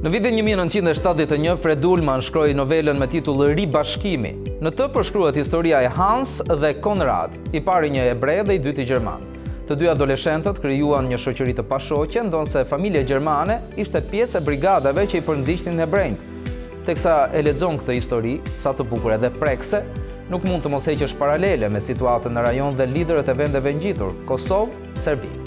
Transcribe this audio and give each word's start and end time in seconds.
Në 0.00 0.08
vitin 0.14 0.38
1971, 0.40 1.58
Fred 1.60 1.82
Ullman 1.84 2.22
shkroj 2.24 2.46
novelën 2.56 2.96
me 2.96 3.04
titullë 3.12 3.50
Ri 3.52 3.66
Bashkimi. 3.68 4.30
Në 4.64 4.70
të 4.72 4.86
përshkruat 4.94 5.36
historia 5.36 5.82
e 5.84 5.90
Hans 5.92 6.30
dhe 6.48 6.70
Konrad, 6.80 7.34
i 7.52 7.60
pari 7.60 7.90
një 7.92 8.06
ebre 8.14 8.38
dhe 8.48 8.56
i 8.56 8.62
dyti 8.64 8.86
Gjerman. 8.88 9.26
Të 9.68 9.76
dy 9.82 9.90
adoleshentët 9.92 10.62
kryuan 10.64 11.04
një 11.12 11.18
shoqëri 11.20 11.52
të 11.58 11.66
pashoqen, 11.68 12.30
ndonë 12.32 12.48
se 12.48 12.64
familje 12.70 13.02
Gjermane 13.12 13.58
ishte 13.76 14.00
pjesë 14.08 14.40
e 14.40 14.44
brigadave 14.48 15.04
që 15.04 15.20
i 15.20 15.26
përndishtin 15.28 15.84
e 15.84 15.88
brejnë. 15.92 16.32
Teksa 16.88 17.18
e 17.36 17.44
ledzon 17.44 17.76
këtë 17.82 17.98
histori, 18.00 18.38
sa 18.56 18.72
të 18.72 18.88
bukure 18.88 19.20
dhe 19.20 19.34
prekse, 19.36 19.82
nuk 20.32 20.48
mund 20.48 20.64
të 20.64 20.72
mos 20.78 20.88
heqësh 20.88 21.14
paralele 21.20 21.68
me 21.68 21.84
situatën 21.84 22.32
në 22.38 22.48
rajon 22.48 22.80
dhe 22.80 22.88
liderët 22.94 23.28
e 23.28 23.36
vendeve 23.44 23.76
njitur, 23.76 24.16
Kosovë, 24.32 24.96
Serbija 24.96 25.39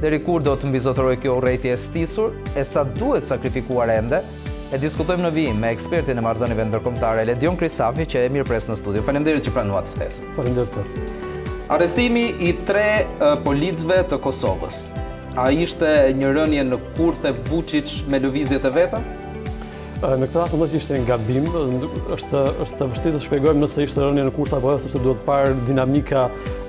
deri 0.00 0.18
kur 0.24 0.40
do 0.42 0.54
të 0.56 0.70
mbizotërojë 0.70 1.18
kjo 1.24 1.34
urrëti 1.40 1.70
e 1.74 1.80
stisur 1.80 2.32
e 2.56 2.62
sa 2.64 2.84
duhet 2.84 3.28
sakrifikuar 3.28 3.92
ende. 3.98 4.22
E 4.70 4.78
diskutojmë 4.78 5.24
në 5.26 5.30
vijim 5.34 5.58
me 5.60 5.72
ekspertin 5.74 6.18
e 6.20 6.24
marrëdhënieve 6.24 6.68
ndërkombëtare 6.70 7.24
Ledion 7.28 7.56
Krisafi 7.60 8.04
që 8.08 8.22
e 8.28 8.44
presë 8.46 8.70
në 8.72 8.76
studio. 8.78 9.02
Faleminderit 9.06 9.44
që 9.48 9.54
pranuat 9.56 9.90
ftesën. 9.90 10.28
Faleminderit. 10.36 11.56
Arrestimi 11.70 12.24
i 12.48 12.52
tre 12.66 12.88
policëve 13.44 13.98
të 14.12 14.20
Kosovës. 14.24 14.84
A 15.38 15.50
ishte 15.54 15.90
një 16.18 16.32
rënje 16.36 16.62
në 16.66 16.78
kurthe 16.96 17.34
Vučić 17.50 18.04
me 18.10 18.18
lëvizjet 18.22 18.64
e 18.66 18.72
veta? 18.74 19.02
Në 20.00 20.26
këtë 20.30 20.38
rast 20.40 20.54
mendoj 20.56 20.66
që 20.72 20.78
ishte 20.80 20.94
një 20.96 21.06
gabim, 21.10 21.46
është 22.14 22.38
është 22.64 22.78
të 22.80 22.86
vështirë 22.88 23.18
të 23.18 23.18
shpjegojmë 23.24 23.60
nëse 23.60 23.82
ishte 23.84 24.00
rënje 24.00 24.22
në 24.30 24.32
kurta 24.32 24.56
apo 24.56 24.70
jo, 24.72 24.78
sepse 24.80 25.02
duhet 25.04 25.20
parë 25.26 25.50
dinamika 25.68 26.22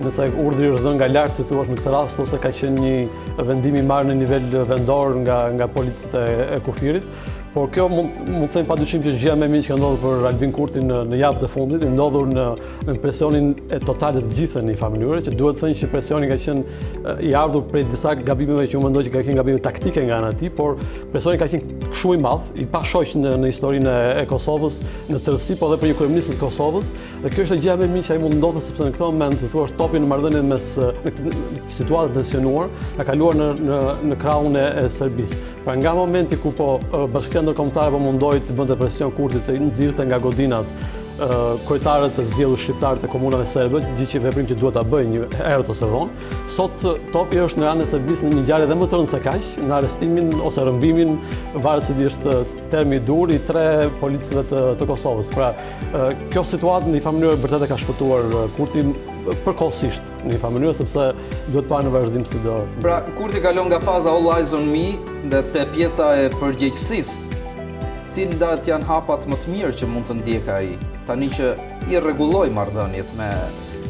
nëse 0.03 0.25
urdhri 0.43 0.73
është 0.73 0.83
dhënë 0.83 0.97
nga 0.99 1.07
lart, 1.13 1.37
si 1.37 1.45
thua 1.47 1.63
në 1.63 1.77
këtë 1.79 1.93
rast 1.95 2.19
ose 2.25 2.39
ka 2.43 2.51
qenë 2.57 2.83
një 2.89 3.45
vendim 3.47 3.77
i 3.79 3.85
marrë 3.93 4.09
në 4.11 4.17
nivel 4.19 4.49
vendor 4.73 5.15
nga 5.23 5.39
nga 5.55 5.69
e 5.71 6.59
kufirit. 6.67 7.07
Por 7.51 7.67
kjo 7.67 7.89
mund, 7.91 8.11
mund 8.31 8.45
të 8.47 8.53
thejmë 8.61 8.67
pa 8.69 8.75
dyqim 8.79 9.01
që 9.03 9.11
gjëja 9.19 9.33
me 9.35 9.47
minë 9.51 9.65
që 9.65 9.71
ka 9.73 9.75
ndodhur 9.75 10.05
për 10.05 10.21
Albin 10.29 10.51
Kurti 10.55 10.79
në, 10.87 10.99
javë 11.19 11.41
të 11.41 11.47
fundit, 11.51 11.81
ndodhur 11.91 12.29
në, 12.31 12.43
presionin 13.03 13.49
e 13.75 13.79
totalit 13.83 14.29
gjithë 14.37 14.61
në 14.63 14.71
i 14.71 14.77
që 15.25 15.33
duhet 15.35 15.57
të 15.57 15.61
thejmë 15.61 15.75
që 15.81 15.89
presionin 15.91 16.31
ka 16.31 16.37
qenë 16.39 17.19
i 17.27 17.33
ardhur 17.35 17.65
prej 17.67 17.83
disa 17.91 18.13
gabimeve 18.15 18.67
që 18.71 18.77
ju 18.77 18.83
mendoj 18.85 19.03
që 19.03 19.11
ka 19.17 19.23
qenë 19.27 19.35
gabime 19.41 19.59
taktike 19.65 19.99
nga 20.07 20.21
nga 20.23 20.29
ti, 20.39 20.47
por 20.49 20.77
presionin 21.11 21.39
ka 21.41 21.49
qenë 21.51 21.91
shumë 21.91 22.15
i 22.15 22.21
madhë, 22.23 22.55
i 22.55 22.65
pa 22.71 22.83
shoqë 22.87 23.19
në, 23.25 23.35
historinë 23.51 23.97
e 24.23 24.23
Kosovës, 24.31 24.79
në 25.11 25.19
tërësi, 25.25 25.59
po 25.59 25.73
dhe 25.73 25.79
për 25.83 25.91
një 25.91 25.97
kërëmnisët 25.99 26.39
Kosovës, 26.39 26.93
dhe 27.25 27.33
kjo 27.35 27.49
është 27.49 27.57
e 27.59 27.65
gjëja 27.67 27.77
me 27.83 27.91
minë 27.97 28.07
që 28.07 28.15
a 28.15 28.19
i 28.21 28.23
mund 28.23 28.39
ndodhë, 28.39 28.63
sepse 28.69 28.87
në 28.87 28.95
këto 28.95 29.11
moment 29.11 29.35
të 29.43 29.51
thua 29.51 29.67
është 29.67 30.05
në 30.31 30.45
mes 30.47 31.81
tensionuar, 32.15 32.71
ka 32.95 33.09
kaluar 33.11 33.35
në, 33.35 33.51
në, 34.07 34.15
në 34.15 34.65
e, 34.85 34.89
Serbisë. 35.01 35.37
Pra 35.65 35.75
nga 35.77 35.91
momenti 35.97 36.37
ku 36.41 36.49
po 36.57 36.77
në 37.41 37.49
ndërkomtarë 37.49 37.91
po 37.95 38.01
më 38.01 38.11
të 38.19 38.55
bëndë 38.57 38.73
depresion 38.75 38.79
presion 39.09 39.13
kurti 39.17 39.39
të 39.47 39.55
nxirrte 39.65 40.05
nga 40.07 40.19
godinat 40.27 40.67
kërëtarët 41.67 42.13
të 42.17 42.23
zgjedhur 42.31 42.59
shqiptar 42.61 42.99
të 43.01 43.09
komunave 43.11 43.45
serbe, 43.49 43.81
gjë 43.97 44.07
që 44.15 44.21
veprim 44.23 44.47
që 44.49 44.57
duhet 44.59 44.77
ta 44.77 44.83
bëjë 44.89 45.09
një 45.09 45.27
herë 45.41 45.67
ose 45.73 45.89
vonë. 45.89 46.29
Sot 46.51 46.85
topi 47.13 47.41
është 47.43 47.61
në 47.61 47.67
rande 47.67 47.85
e 47.85 48.01
në 48.17 48.31
një 48.37 48.45
gjarë 48.49 48.67
edhe 48.67 48.77
më 48.81 48.87
të 48.91 48.99
rëndë 48.99 49.13
se 49.15 49.21
kaq, 49.27 49.49
në 49.67 49.75
arrestimin 49.77 50.31
ose 50.49 50.65
rëmbimin 50.67 51.13
varet 51.65 51.85
se 51.87 51.97
është 52.11 52.37
termi 52.73 52.97
i 52.97 53.03
dur 53.07 53.33
i 53.33 53.37
tre 53.47 53.65
policëve 54.01 54.43
të, 54.49 54.87
Kosovës. 54.91 55.29
Pra, 55.35 55.51
kjo 56.33 56.43
situatë 56.47 56.89
në 56.89 56.97
një 56.97 57.03
farë 57.05 57.17
mënyrë 57.19 57.41
vërtet 57.43 57.65
e 57.65 57.67
ka 57.71 57.77
shpëtuar 57.79 58.33
Kurtin 58.57 58.91
përkohësisht 59.45 60.07
në 60.25 60.33
një 60.33 60.39
farë 60.41 60.55
mënyrë 60.57 60.73
sepse 60.81 61.09
duhet 61.53 61.69
parë 61.69 61.87
në 61.87 61.93
vazhdim 61.97 62.25
si 62.27 62.41
do. 62.43 62.57
Pra, 62.81 63.01
Kurti 63.17 63.43
kalon 63.45 63.69
nga 63.71 63.79
faza 63.85 64.11
All 64.17 64.31
Eyes 64.35 64.53
on 64.57 64.67
Me 64.73 64.87
dhe 65.31 65.43
te 65.53 65.63
pjesa 65.75 66.09
e 66.25 66.31
përgjegjësisë 66.41 67.40
si 68.11 68.25
nda 68.27 68.57
të 68.59 68.73
janë 68.73 68.87
hapat 68.89 69.23
më 69.31 69.37
të 69.39 69.51
mirë 69.53 69.75
që 69.79 69.87
mund 69.87 70.09
të 70.09 70.17
ndjeka 70.19 70.55
i, 70.67 70.71
tani 71.07 71.29
që 71.31 71.51
i 71.93 72.01
regulloj 72.03 72.49
marrëdhëniet 72.51 73.13
me 73.19 73.29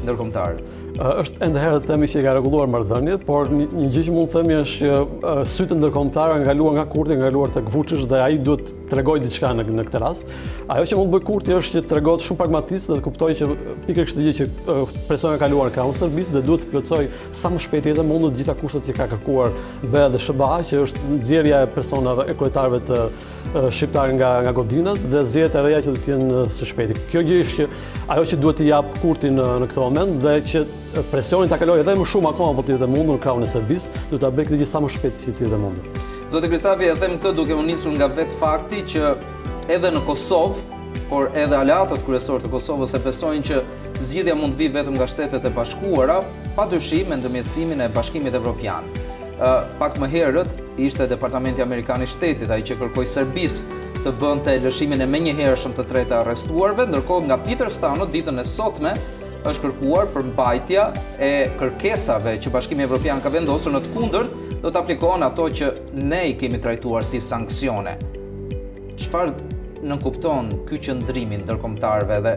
nërkomtarët 0.06 0.81
është 1.00 1.42
endë 1.48 1.62
herë 1.62 1.78
të 1.84 1.88
themi 1.92 2.08
që 2.10 2.20
i 2.20 2.24
ka 2.26 2.34
reguluar 2.36 2.68
mërdhënjet, 2.72 3.24
por 3.28 3.50
një 3.54 3.68
gjithë 3.92 4.06
që 4.08 4.14
mund 4.16 4.28
të 4.28 4.36
themi 4.40 4.56
është 4.62 5.46
sytë 5.54 5.78
ndërkomtarë 5.80 6.40
nga 6.44 6.56
luar 6.58 6.76
nga 6.78 6.86
kurti, 6.92 7.16
nga 7.20 7.30
luar 7.34 7.52
të 7.54 7.64
këvuqësh 7.70 8.04
dhe 8.12 8.20
aji 8.26 8.42
duhet 8.46 8.74
të 8.92 9.00
regoj 9.00 9.20
diçka 9.24 9.54
në, 9.56 9.66
në 9.72 9.86
këtë 9.88 10.02
rast. 10.04 10.32
Ajo 10.68 10.88
që 10.92 11.00
mund 11.00 11.12
të 11.12 11.16
bëjë 11.16 11.28
kurti 11.30 11.56
është 11.56 11.78
që 11.78 11.84
të 11.88 12.00
regoj 12.00 12.18
shumë 12.26 12.40
pragmatisë 12.42 12.92
dhe 12.92 13.00
të 13.00 13.06
kuptoj 13.08 13.32
që 13.40 13.50
pikër 13.88 14.10
kështë 14.10 14.18
të 14.18 14.26
gjithë 14.28 14.40
që 14.40 14.80
presojnë 15.08 15.40
nga 15.42 15.52
luar 15.54 15.72
ka 15.76 15.88
unë 15.88 16.00
sërbis 16.02 16.34
dhe 16.36 16.44
duhet 16.46 16.66
të 16.66 16.72
plëcoj 16.74 17.04
sa 17.42 17.54
më 17.54 17.64
shpejt 17.68 17.92
jetë 17.92 18.08
mundu 18.08 18.32
të 18.32 18.42
gjitha 18.42 18.58
kushtet 18.60 18.92
që 18.92 18.98
ka 19.00 19.10
kërkuar 19.14 19.56
B 19.88 20.04
dhe 20.12 20.20
SHBA, 20.20 20.52
që 20.70 20.84
është 20.88 21.06
nëzirja 21.16 21.64
e 21.66 21.70
personave 21.76 22.26
e 22.32 22.36
kretarve 22.40 22.82
të 22.90 23.02
shqiptar 23.72 24.12
nga, 24.18 24.34
nga 24.46 24.56
godinët 24.56 25.08
dhe 25.12 25.24
zjetë 25.28 25.62
e 25.62 25.66
reja 25.66 25.82
që 25.86 25.96
duhet 25.96 26.08
të 26.08 26.14
jenë 26.16 26.44
së 26.60 26.70
shpejti. 26.70 27.00
Kjo 27.14 27.26
gjithë 27.30 27.54
që 27.56 28.06
ajo 28.16 28.30
që 28.32 28.42
duhet 28.44 28.62
të 28.62 28.70
japë 28.74 29.00
kurti 29.02 29.32
në, 29.36 29.50
në 29.66 29.72
këtë 29.72 29.86
moment 29.88 30.20
dhe 30.26 30.36
që 30.52 30.66
presionin 31.12 31.50
ta 31.50 31.58
kaloj 31.60 31.80
edhe 31.82 31.94
më 31.96 32.06
shumë 32.12 32.32
akoma 32.34 32.56
po 32.60 32.64
ti 32.68 32.76
të 32.80 32.88
mundur 32.90 33.20
në 33.24 33.46
e 33.48 33.52
Serbisë, 33.54 33.92
do 34.12 34.20
ta 34.20 34.28
bëj 34.34 34.48
këtë 34.50 34.60
gjë 34.62 34.68
sa 34.68 34.82
më 34.84 34.90
shpejt 34.92 35.20
si 35.24 35.32
ti 35.34 35.48
të 35.48 35.58
mundur. 35.60 35.88
Zoti 36.34 36.50
Krisavi 36.52 36.90
e 36.92 36.96
them 36.96 37.16
këtë 37.20 37.34
duke 37.36 37.56
u 37.56 37.64
nisur 37.66 37.94
nga 37.96 38.08
vetë 38.12 38.38
fakti 38.40 38.84
që 38.96 39.14
edhe 39.72 39.92
në 39.96 40.02
Kosovë, 40.08 40.80
por 41.12 41.28
edhe 41.36 41.56
alatët 41.60 42.04
kryesor 42.06 42.44
të 42.44 42.50
Kosovës 42.52 42.94
e 42.96 43.00
pesojnë 43.04 43.46
që 43.48 43.62
zgjidhja 44.02 44.36
mund 44.36 44.56
të 44.56 44.60
vijë 44.64 44.76
vetëm 44.80 44.96
nga 44.98 45.08
Shtetet 45.12 45.46
e 45.48 45.52
Bashkuara, 45.56 46.20
padyshim 46.56 47.10
me 47.12 47.20
ndërmjetësimin 47.22 47.84
e 47.86 47.90
Bashkimit 47.96 48.36
Evropian. 48.40 48.84
pak 49.80 49.98
më 49.98 50.08
herët 50.10 50.48
ishte 50.78 51.08
Departamenti 51.08 51.62
Amerikan 51.62 52.04
i 52.04 52.08
Shtetit 52.08 52.50
ai 52.52 52.62
që 52.64 52.76
kërkoi 52.80 53.06
Serbis 53.10 53.64
të 54.04 54.12
bënte 54.20 54.54
lëshimin 54.66 55.02
e 55.02 55.08
menjëhershëm 55.10 55.74
të 55.78 55.84
tre 55.90 56.04
të 56.06 56.20
arrestuarve, 56.22 56.86
ndërkohë 56.88 57.26
nga 57.26 57.38
Peter 57.42 57.70
Stano 57.74 58.06
ditën 58.06 58.40
e 58.42 58.46
sotme 58.46 58.94
është 59.50 59.64
kërkuar 59.66 60.10
për 60.14 60.26
mbajtja 60.32 60.84
e 61.22 61.30
kërkesave 61.60 62.36
që 62.44 62.52
Bashkimi 62.54 62.86
Evropian 62.86 63.22
ka 63.24 63.32
vendosur 63.34 63.74
në 63.74 63.82
të 63.88 63.94
kundërt, 63.96 64.36
do 64.62 64.70
të 64.70 64.82
aplikohen 64.84 65.26
ato 65.26 65.48
që 65.50 65.72
ne 66.06 66.22
i 66.30 66.36
kemi 66.38 66.60
trajtuar 66.62 67.06
si 67.08 67.22
sanksione. 67.24 67.96
Çfarë 69.02 69.86
nënkupton 69.90 70.52
ky 70.70 70.78
qëndrimin 70.84 71.42
ndërkombëtarve 71.48 72.20
dhe 72.28 72.36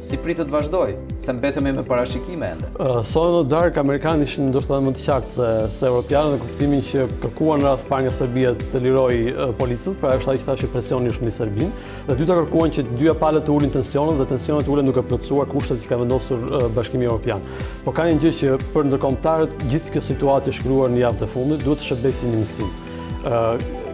si 0.00 0.16
pritë 0.20 0.46
të 0.48 0.52
vazhdoj, 0.54 0.94
se 1.20 1.32
mbetëm 1.36 1.66
e 1.68 1.72
me 1.76 1.82
parashikime 1.84 2.48
ende? 2.54 2.68
Uh, 2.80 3.00
so 3.06 3.22
në 3.34 3.42
dark, 3.50 3.76
Amerikanë 3.80 4.24
ishën 4.24 4.46
ndoshtë 4.48 4.72
edhe 4.72 4.86
më 4.86 4.92
të 4.96 5.02
qakë 5.04 5.30
se, 5.32 5.48
se 5.76 5.88
Europianë 5.90 6.32
në 6.34 6.40
kuptimin 6.44 6.84
që 6.90 7.04
kërkuan 7.24 7.60
në 7.60 7.66
rrath 7.68 7.84
par 7.90 8.04
nga 8.06 8.12
Serbia 8.16 8.54
të 8.72 8.80
liroj 8.86 9.34
policët, 9.60 9.98
pra 10.00 10.14
është 10.18 10.32
ta 10.32 10.36
që 10.36 10.40
qëta 10.40 10.56
që 10.62 10.70
presion 10.74 11.04
një 11.06 11.14
shumë 11.18 11.28
një 11.30 11.34
Serbin, 11.36 11.74
dhe 12.08 12.18
dyta 12.22 12.38
kërkuan 12.40 12.74
që 12.78 12.86
dyja 12.96 13.16
palet 13.20 13.44
të 13.48 13.54
ullin 13.58 13.74
tensionet 13.74 14.20
dhe 14.22 14.28
tensionet 14.32 14.68
të 14.70 14.74
ullin 14.76 14.88
nuk 14.88 15.00
e 15.00 15.04
plëtsuar 15.10 15.50
kushtet 15.52 15.84
që 15.84 15.92
ka 15.92 16.00
vendosur 16.00 16.48
bashkimi 16.78 17.08
Europianë. 17.08 17.58
Po 17.84 17.92
ka 17.94 18.08
një 18.08 18.16
gjithë 18.24 18.40
që 18.40 18.72
për 18.74 18.88
ndërkomtarët 18.94 19.58
gjithë 19.68 19.98
kjo 19.98 20.06
situatë 20.08 20.50
e 20.50 20.56
shkruar 20.56 20.94
një 20.96 21.04
javë 21.04 21.24
të 21.24 21.30
fundit, 21.36 21.68
duhet 21.68 21.92
të 22.00 22.34
një 22.40 23.84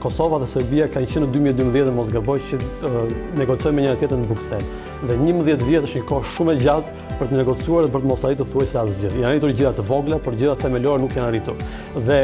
Kosova 0.00 0.38
dhe 0.42 0.46
Serbia 0.50 0.86
kanë 0.90 1.08
qenë 1.10 1.26
në 1.28 1.32
2012 1.54 1.86
dhe 1.86 1.94
mos 1.94 2.10
gaboj 2.12 2.38
që 2.50 2.58
negocojnë 3.38 3.74
me 3.76 3.84
njëra 3.84 3.98
tjetën 4.00 4.22
në 4.24 4.28
Bruxelles. 4.28 4.88
Dhe 5.06 5.16
11 5.16 5.60
vjetë 5.70 5.88
është 5.88 6.00
një 6.00 6.06
kohë 6.08 6.30
shumë 6.34 6.54
e 6.56 6.60
gjatë 6.64 6.94
për 7.20 7.30
të 7.30 7.38
negocuar 7.38 7.86
dhe 7.86 7.92
për 7.94 8.02
të 8.04 8.10
mos 8.10 8.24
arritur 8.28 8.48
thuaj 8.50 8.68
se 8.72 8.80
asgjë. 8.80 9.12
Janë 9.20 9.30
arritur 9.30 9.54
gjitha 9.56 9.72
të 9.78 9.86
vogla, 9.90 10.18
por 10.24 10.36
gjitha 10.38 10.56
themelore 10.64 11.02
nuk 11.02 11.14
janë 11.16 11.28
arritur. 11.28 11.62
Dhe 11.94 12.20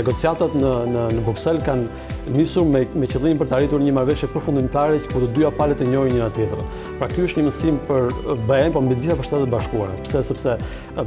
negociatat 0.00 0.56
në, 0.60 0.74
në, 0.92 1.06
në 1.16 1.26
Bruxelles 1.26 1.66
kanë 1.66 2.19
nisur 2.34 2.64
me, 2.68 2.84
me 2.96 3.08
qëllimin 3.10 3.38
për 3.40 3.48
të 3.50 3.56
arritur 3.58 3.82
një 3.82 3.94
marrëveshje 3.96 4.28
përfundimtare 4.34 5.00
ku 5.12 5.22
të 5.24 5.30
dyja 5.36 5.50
palët 5.58 5.82
të 5.82 5.88
njohin 5.90 6.14
njëra 6.16 6.30
tjetrën. 6.36 6.72
Pra 7.00 7.08
ky 7.10 7.24
është 7.26 7.40
një 7.42 7.46
mësim 7.48 7.78
për 7.90 8.10
BE-n, 8.48 8.74
por 8.74 8.84
mbi 8.86 8.96
të 8.98 9.04
gjitha 9.06 9.18
për 9.20 9.28
Shtetet 9.28 9.52
Bashkuara, 9.54 9.96
pse 10.04 10.22
sepse 10.30 10.56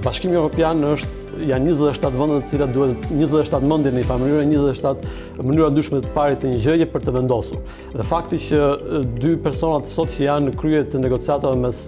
Bashkimi 0.03 0.37
Evropian 0.39 0.81
është 0.93 1.21
janë 1.49 1.71
27 1.73 2.19
vende 2.19 2.41
të 2.43 2.49
cilat 2.53 2.73
duhet 2.75 3.05
27 3.09 3.65
mendje 3.65 3.89
në 3.95 4.03
një 4.03 4.17
mënyrë 4.23 4.43
27 4.51 5.07
mënyra 5.49 5.71
ndryshme 5.73 6.01
të 6.03 6.11
parit 6.13 6.43
të 6.43 6.51
një 6.51 6.59
gjëje 6.61 6.87
për 6.93 7.05
të 7.07 7.13
vendosur. 7.15 7.63
Dhe 7.97 8.05
fakti 8.05 8.37
që 8.51 8.59
dy 9.23 9.31
personat 9.41 9.89
sot 9.89 10.11
që 10.13 10.27
janë 10.27 10.53
krye 10.59 10.83
të 10.93 11.01
negociatave 11.01 11.57
mes 11.57 11.79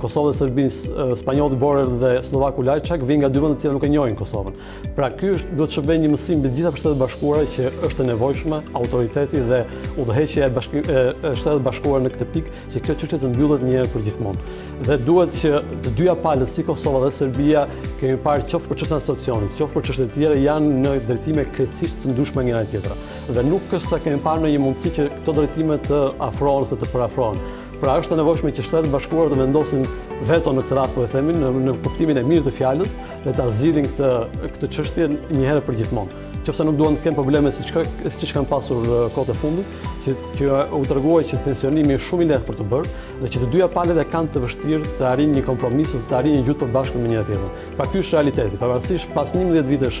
Kosovës 0.00 0.32
dhe 0.38 0.46
Serbisë, 0.46 1.08
Spanjollit 1.20 1.58
Borer 1.60 1.90
dhe 2.00 2.14
Slovaku 2.24 2.64
Lajçak 2.64 3.04
vijnë 3.04 3.26
nga 3.26 3.32
dy 3.34 3.42
vende 3.44 3.58
të 3.58 3.66
cilat 3.66 3.76
nuk 3.76 3.84
e 3.84 3.92
njohin 3.92 4.16
Kosovën. 4.16 4.56
Pra 4.96 5.10
ky 5.12 5.34
është 5.36 5.58
duhet 5.58 5.74
të 5.74 5.78
shpëbejë 5.78 6.04
një 6.06 6.12
mësim 6.14 6.40
mbi 6.40 6.54
të 6.54 6.60
gjitha 6.62 6.72
shtetet 6.80 7.02
bashkuara 7.04 7.44
që 7.52 7.70
është 7.90 8.08
e 8.08 8.18
autoriteti 8.52 9.40
dhe 9.40 9.62
udheqje 10.00 10.48
e 10.48 10.98
shtetë 11.36 11.62
bashkuar 11.64 12.02
në 12.04 12.10
këtë 12.14 12.26
pikë 12.34 12.56
që 12.74 12.82
kjo 12.84 12.96
çështje 13.02 13.20
të 13.22 13.30
mbyllet 13.32 13.64
njërë 13.64 13.92
për 13.92 14.04
gjithmonë. 14.08 14.60
Dhe 14.88 14.98
duhet 15.06 15.34
që 15.38 15.52
të 15.84 15.92
dyja 15.98 16.16
palët, 16.24 16.50
si 16.50 16.64
Kosova 16.66 17.00
dhe 17.06 17.12
Serbia, 17.16 17.64
kemi 18.00 18.18
parë 18.24 18.48
qofë 18.50 18.70
për 18.70 18.86
e 18.90 18.92
asocionit, 18.98 19.56
qofë 19.60 19.78
për 19.78 19.86
qështë 19.88 20.06
e 20.08 20.12
tjere 20.16 20.40
janë 20.44 20.78
në 20.84 20.94
drejtime 21.08 21.46
krejtësisht 21.54 22.02
të 22.04 22.12
ndryshme 22.12 22.46
njëra 22.48 22.64
e 22.66 22.70
tjetëra. 22.72 22.96
Dhe 23.38 23.46
nuk 23.48 23.68
kësë 23.72 23.92
sa 23.94 24.00
kemi 24.04 24.22
parë 24.26 24.44
në 24.46 24.52
një 24.56 24.62
mundësi 24.64 24.94
që 24.98 25.08
këto 25.20 25.36
drejtime 25.40 25.80
të 25.88 26.00
afrohen 26.28 26.66
ose 26.68 26.80
të 26.82 26.92
parafrohen. 26.92 27.40
Pra 27.84 27.98
është 28.00 28.14
e 28.16 28.16
nevojshme 28.16 28.48
që 28.56 28.62
shtetë 28.64 28.88
bashkuara 28.94 29.28
të 29.28 29.36
vendosin 29.42 29.82
veto 30.24 30.54
në 30.56 30.62
këtë 30.64 30.76
rast, 30.78 30.94
po 30.96 31.02
e 31.04 31.08
themin, 31.12 31.42
në, 31.66 31.74
kuptimin 31.84 32.16
e 32.16 32.22
mirë 32.24 32.46
të 32.46 32.52
fjalës 32.56 32.94
dhe 33.26 33.32
ta 33.36 33.44
zgjidhin 33.52 33.90
këtë 33.90 34.52
këtë 34.54 34.70
çështje 34.74 35.08
një 35.34 35.42
herë 35.50 35.64
për 35.66 35.76
gjithmonë. 35.82 36.22
Qofse 36.44 36.64
nuk 36.64 36.78
duan 36.80 36.96
të 36.96 37.04
kenë 37.04 37.18
probleme 37.18 37.52
si 37.52 37.64
që 37.68 37.84
siç 38.12 38.32
kanë 38.38 38.48
pasur 38.48 38.88
kote 39.12 39.32
e 39.32 39.38
fundit, 39.40 39.76
që 40.38 40.56
u 40.76 40.80
treguaj 40.88 41.20
që 41.28 41.40
tensionimi 41.44 41.96
është 41.98 42.08
shumë 42.08 42.24
i 42.24 42.28
lehtë 42.32 42.48
për 42.48 42.58
të 42.62 42.66
bërë 42.72 43.04
dhe 43.20 43.30
që 43.34 43.42
të 43.44 43.50
dyja 43.52 43.68
palët 43.76 44.00
e 44.00 44.04
kanë 44.12 44.32
të 44.32 44.42
vështirë 44.44 44.98
të 45.02 45.06
arrijnë 45.10 45.38
një 45.42 45.46
kompromis 45.50 45.92
ose 46.00 46.08
të 46.08 46.18
arrijnë 46.20 46.40
një 46.40 46.46
për 46.48 46.60
përbashkët 46.64 47.04
me 47.04 47.12
njëra 47.12 47.28
tjetrën. 47.28 47.64
Pra 47.76 47.88
ky 47.92 48.00
është 48.04 48.16
realiteti. 48.20 48.60
Pavarësisht 48.60 49.12
pas 49.16 49.32
11 49.36 49.68
vitesh 49.72 50.00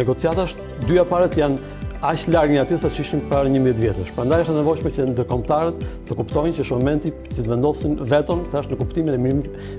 negociatash, 0.00 0.56
dyja 0.88 1.04
palët 1.12 1.36
janë 1.40 1.80
ash 2.02 2.24
larg 2.32 2.50
një 2.50 2.60
atë 2.64 2.76
sa 2.82 2.88
që 2.90 3.04
ishin 3.04 3.20
për 3.30 3.46
11 3.48 3.76
vjetësh. 3.78 4.08
Prandaj 4.16 4.42
është 4.44 4.52
e 4.52 4.58
nevojshme 4.58 4.90
që 4.96 5.04
ndërkombëtarët 5.12 5.82
të 6.08 6.16
kuptojnë 6.18 6.54
që 6.58 6.64
momenti 6.74 7.12
që 7.28 7.36
të 7.36 7.44
vendosin 7.52 7.92
vetëm 8.12 8.40
thash 8.50 8.70
në 8.72 8.78
kuptimin 8.80 9.14
e 9.14 9.20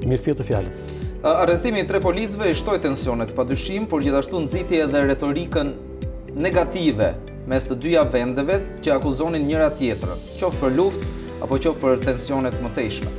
mirëfir 0.08 0.38
të 0.40 0.46
fjalës. 0.48 0.86
Arrestimi 1.28 1.82
i 1.84 1.88
tre 1.90 2.00
policëve 2.04 2.48
i 2.54 2.60
shtoi 2.60 2.80
tensionet 2.84 3.34
padyshim, 3.36 3.88
por 3.92 4.04
gjithashtu 4.06 4.40
nxiti 4.46 4.80
edhe 4.86 5.04
retorikën 5.08 5.74
negative 6.48 7.12
mes 7.52 7.68
të 7.68 7.78
dyja 7.86 8.06
vendeve 8.08 8.62
që 8.84 8.96
akuzonin 8.96 9.44
njëra 9.50 9.68
tjetrën, 9.76 10.24
qoftë 10.40 10.62
për 10.64 10.76
luftë 10.80 11.12
apo 11.44 11.58
qoftë 11.60 11.76
për 11.84 12.02
tensionet 12.08 12.58
tejshme. 12.80 13.12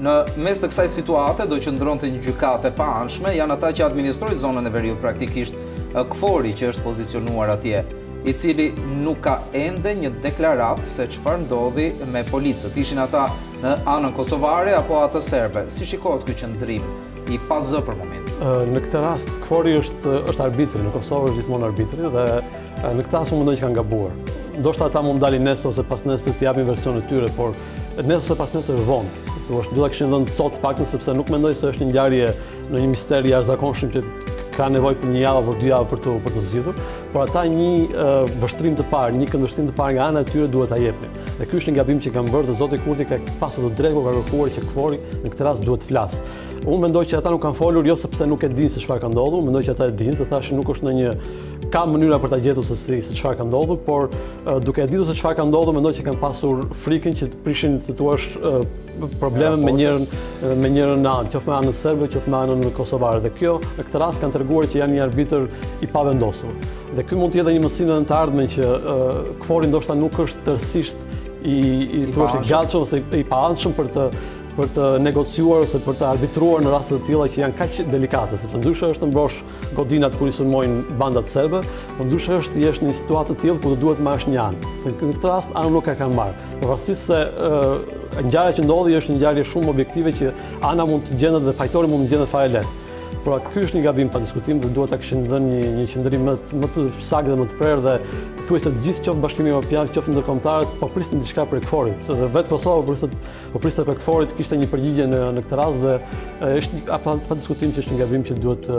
Në 0.00 0.14
mes 0.44 0.60
të 0.62 0.70
kësaj 0.70 0.88
situate 0.96 1.44
do 1.50 1.58
qëndronte 1.60 2.08
një 2.08 2.24
gjykatë 2.30 2.72
pa 2.80 2.88
anshme, 3.02 3.34
janë 3.36 3.58
ata 3.58 3.74
që 3.76 3.88
administrojnë 3.90 4.40
zonën 4.40 4.70
e 4.70 4.72
veriut 4.78 5.00
praktikisht, 5.04 5.64
Qfori, 5.88 6.52
që 6.54 6.68
është 6.68 6.82
pozicionuar 6.84 7.48
atje 7.54 7.80
i 8.24 8.32
cili 8.32 8.72
nuk 9.04 9.20
ka 9.20 9.38
ende 9.54 9.92
një 9.94 10.10
deklarat 10.24 10.80
se 10.86 11.06
farë 11.24 11.44
ndodhi 11.46 11.88
me 12.12 12.24
policët. 12.28 12.74
Ishin 12.78 12.98
ata 13.02 13.28
në 13.62 13.74
anën 13.88 14.14
Kosovare 14.16 14.74
apo 14.76 14.98
atë 15.04 15.22
Serbe. 15.24 15.66
Si 15.72 15.86
shikohet 15.86 16.24
këtë 16.26 16.38
qëndrim 16.42 16.86
i 17.34 17.38
pazë 17.48 17.82
për 17.86 17.98
moment? 17.98 18.34
Në 18.72 18.82
këtë 18.86 19.00
rast, 19.02 19.30
këfori 19.42 19.76
është, 19.80 20.16
është 20.32 20.44
arbitri, 20.46 20.82
në 20.86 20.92
Kosovë 20.94 21.30
është 21.30 21.40
gjithmonë 21.42 21.68
arbitri 21.70 22.10
dhe 22.14 22.26
në 22.84 23.06
këtë 23.06 23.16
rast 23.18 23.34
më 23.34 23.40
mëndoj 23.42 23.56
që 23.60 23.64
kanë 23.66 23.78
gabuar. 23.78 24.20
Do 24.58 24.72
shta 24.74 24.88
ata 24.88 25.02
më 25.06 25.16
mdali 25.20 25.38
nesë 25.42 25.68
ose 25.70 25.82
pas 25.86 26.02
nesë 26.06 26.34
të 26.40 26.48
japin 26.48 26.66
version 26.66 26.98
e 26.98 27.02
tyre, 27.10 27.28
por 27.38 27.52
nesë 28.00 28.18
ose 28.24 28.38
pas 28.40 28.54
nesë 28.58 28.74
e 28.80 28.86
vonë. 28.86 29.26
Thuash, 29.48 29.70
dyta 29.74 29.88
këshin 29.94 30.10
dhënë 30.12 30.28
të 30.28 30.32
sot 30.34 30.58
pak 30.60 30.80
sepse 30.86 31.14
nuk 31.16 31.30
mendoj 31.32 31.54
se 31.56 31.70
është 31.70 31.86
një 31.86 31.90
ndjarje 31.94 32.28
në 32.74 32.80
një 32.82 32.88
misteri 32.90 33.30
jashtëzakonshëm 33.32 33.94
që 33.94 34.02
ka 34.58 34.66
nevoj 34.74 34.96
për 34.98 35.12
një 35.14 35.20
javë 35.22 35.42
për 35.48 35.58
dy 35.60 35.68
javë 35.70 35.88
për 35.92 36.32
të 36.34 36.42
zhjithur, 36.50 36.78
por 37.12 37.24
ata 37.28 37.44
një 37.52 37.70
eh, 37.86 38.14
vështrim 38.42 38.76
të 38.80 38.86
parë, 38.92 39.18
një 39.22 39.30
këndështim 39.36 39.68
të 39.70 39.76
parë 39.78 39.96
nga 40.00 40.08
anë 40.10 40.24
atyre 40.26 40.50
duhet 40.56 40.74
a 40.74 40.80
jepni. 40.82 41.27
Dhe 41.38 41.46
ky 41.46 41.54
është 41.60 41.70
një 41.70 41.76
gabim 41.78 41.98
që 42.02 42.10
kanë 42.16 42.32
bërë 42.34 42.46
dhe 42.50 42.54
zoti 42.58 42.78
Kurti 42.82 43.04
ka 43.06 43.16
pasur 43.38 43.68
të 43.68 43.76
drejtë 43.78 44.00
ka 44.04 44.12
kërkuar 44.16 44.48
që 44.56 44.62
Kfori 44.66 44.96
në 45.22 45.30
këtë 45.30 45.44
rast 45.46 45.62
duhet 45.66 45.84
të 45.84 45.88
flas. 45.92 46.16
Unë 46.66 46.80
mendoj 46.84 47.04
që 47.12 47.18
ata 47.20 47.30
nuk 47.30 47.44
kanë 47.44 47.54
folur 47.54 47.86
jo 47.86 47.94
sepse 48.00 48.26
nuk 48.26 48.42
e 48.42 48.48
dinë 48.50 48.72
se 48.74 48.82
çfarë 48.82 49.04
ka 49.04 49.10
ndodhur, 49.12 49.44
mendoj 49.46 49.62
që 49.68 49.76
ata 49.76 49.86
e 49.86 49.94
dinë 50.00 50.16
se 50.18 50.26
thashë 50.26 50.56
nuk 50.58 50.72
është 50.74 50.88
ndonjë 50.88 51.12
ka 51.70 51.84
mënyra 51.86 52.18
për 52.24 52.32
ta 52.32 52.40
gjetur 52.42 52.66
se 52.66 52.74
si 52.80 52.98
se 53.06 53.14
çfarë 53.20 53.38
ka 53.38 53.46
ndodhur, 53.52 53.78
por 53.86 54.08
duke 54.66 54.82
e 54.82 54.90
ditur 54.90 55.06
se 55.06 55.14
çfarë 55.20 55.38
ka 55.42 55.46
ndodhur, 55.52 55.76
mendoj 55.78 55.92
që 56.00 56.08
kanë 56.08 56.20
pasur 56.24 56.64
frikën 56.82 57.14
që 57.22 57.30
të 57.36 57.42
prishin 57.46 57.78
të 57.86 57.94
thuash 58.02 58.26
probleme 59.22 59.60
me 59.62 59.76
njërin 59.78 60.08
me 60.58 60.72
njërin 60.74 61.06
anë, 61.06 61.30
qoftë 61.36 61.52
me 61.52 61.56
anën 61.60 61.78
serbe, 61.78 62.10
qoftë 62.10 62.34
me 62.34 62.38
anën 62.40 62.74
kosovare. 62.74 63.22
Dhe 63.22 63.30
kjo 63.38 63.54
në 63.76 63.86
këtë 63.86 64.02
rast 64.02 64.24
kanë 64.24 64.34
treguar 64.40 64.66
që 64.72 64.82
janë 64.82 64.96
një 64.98 65.04
arbitër 65.06 65.46
i 65.86 65.92
pavendosur. 65.94 66.50
Dhe 66.98 67.06
ky 67.06 67.20
mund 67.20 67.36
të 67.36 67.44
jetë 67.44 67.54
një 67.54 67.62
mësim 67.68 67.92
në 67.94 68.00
të 68.10 68.18
ardhmen 68.18 68.50
që 68.56 68.72
uh, 68.74 69.06
Kfori 69.44 69.70
ndoshta 69.70 69.94
nuk 69.94 70.18
është 70.26 70.42
tërësisht 70.48 71.06
i 71.44 71.58
i 71.92 72.04
thuash 72.14 72.74
ose 72.76 72.98
i 73.14 73.24
paanshëm 73.28 73.74
për 73.76 73.90
të 73.96 74.08
për 74.58 74.72
të 74.74 74.86
negociuar 74.98 75.60
ose 75.62 75.78
për 75.84 75.94
të 76.00 76.06
arbitruar 76.12 76.64
në 76.64 76.70
raste 76.72 76.96
të 76.96 77.04
tilla 77.06 77.26
që 77.30 77.40
janë 77.44 77.54
kaq 77.60 77.76
delikate, 77.92 78.34
sepse 78.42 78.58
ndryshë 78.58 78.88
është 78.90 79.04
të 79.04 79.08
mbrosh 79.12 79.36
godinat 79.76 80.16
kërë 80.18 80.32
i 80.32 80.34
sulmojnë 80.34 80.96
bandat 80.98 81.30
serbe, 81.30 81.60
po 81.94 82.06
ndryshë 82.08 82.40
është 82.40 82.56
të 82.56 82.64
jesh 82.64 82.80
në 82.82 82.88
një 82.88 82.94
situatë 82.98 83.36
të 83.36 83.44
tillë 83.44 83.62
ku 83.62 83.76
të 83.76 83.78
duhet 83.84 84.00
të 84.02 84.16
është 84.16 84.32
një 84.32 84.40
anë. 84.48 84.72
Në 84.88 84.94
këtë 85.04 85.30
rast 85.30 85.54
anë 85.62 85.70
nuk 85.78 85.92
e 85.94 85.94
kanë 86.02 86.18
marë, 86.18 86.50
Në 86.58 86.72
rastisë 86.72 87.04
se 87.04 87.20
ngjarja 88.26 88.56
që 88.58 88.66
ndodhi 88.66 88.98
është 88.98 89.14
një 89.14 89.20
ngjarje 89.22 89.46
shumë 89.54 89.70
objektive 89.76 90.16
që 90.20 90.34
ana 90.74 90.88
mund 90.90 91.06
të 91.06 91.22
gjendet 91.22 91.46
dhe 91.46 91.56
fajtori 91.62 91.94
mund 91.94 92.08
të 92.08 92.16
gjendet 92.16 92.34
fare 92.34 92.50
lehtë 92.58 92.76
por 93.28 93.42
ky 93.52 93.60
është 93.66 93.76
një 93.76 93.80
gabim 93.84 94.08
pa 94.08 94.22
diskutim 94.22 94.56
dhe 94.62 94.70
duhet 94.72 94.94
ta 94.94 94.96
kishin 94.98 95.26
dhënë 95.28 95.50
një 95.56 95.72
një 95.78 95.82
qendrim 95.92 96.22
më 96.24 96.32
të, 96.48 96.60
më 96.62 96.84
saktë 97.04 97.28
dhe 97.28 97.34
më 97.36 97.46
të 97.50 97.56
prerë 97.58 97.82
dhe 97.84 97.94
thuajse 98.48 98.70
të 98.72 98.84
gjithë 98.86 99.04
qoftë 99.04 99.24
bashkimi 99.24 99.50
evropian, 99.52 99.90
qoftë 99.92 100.14
ndërkombëtarët 100.14 100.78
po 100.80 100.88
prisin 100.94 101.20
diçka 101.20 101.44
prej 101.50 101.60
Kforit. 101.66 102.08
Dhe 102.08 102.28
vetë 102.34 102.52
Kosova 102.54 102.80
po 102.86 102.94
priset 102.94 103.12
po 103.52 103.60
priset 103.60 103.84
prej 103.84 103.98
Kforit 104.00 104.32
kishte 104.38 104.56
një 104.62 104.70
përgjigje 104.72 105.08
në 105.12 105.20
në 105.36 105.44
këtë 105.44 105.58
rast 105.60 105.84
dhe 105.84 105.92
është 106.62 106.78
një, 106.78 106.82
pa, 106.88 107.16
pa 107.28 107.38
diskutim 107.42 107.74
që 107.76 107.84
është 107.84 107.96
një 107.96 108.00
gabim 108.00 108.24
që 108.30 108.38
duhet 108.46 108.70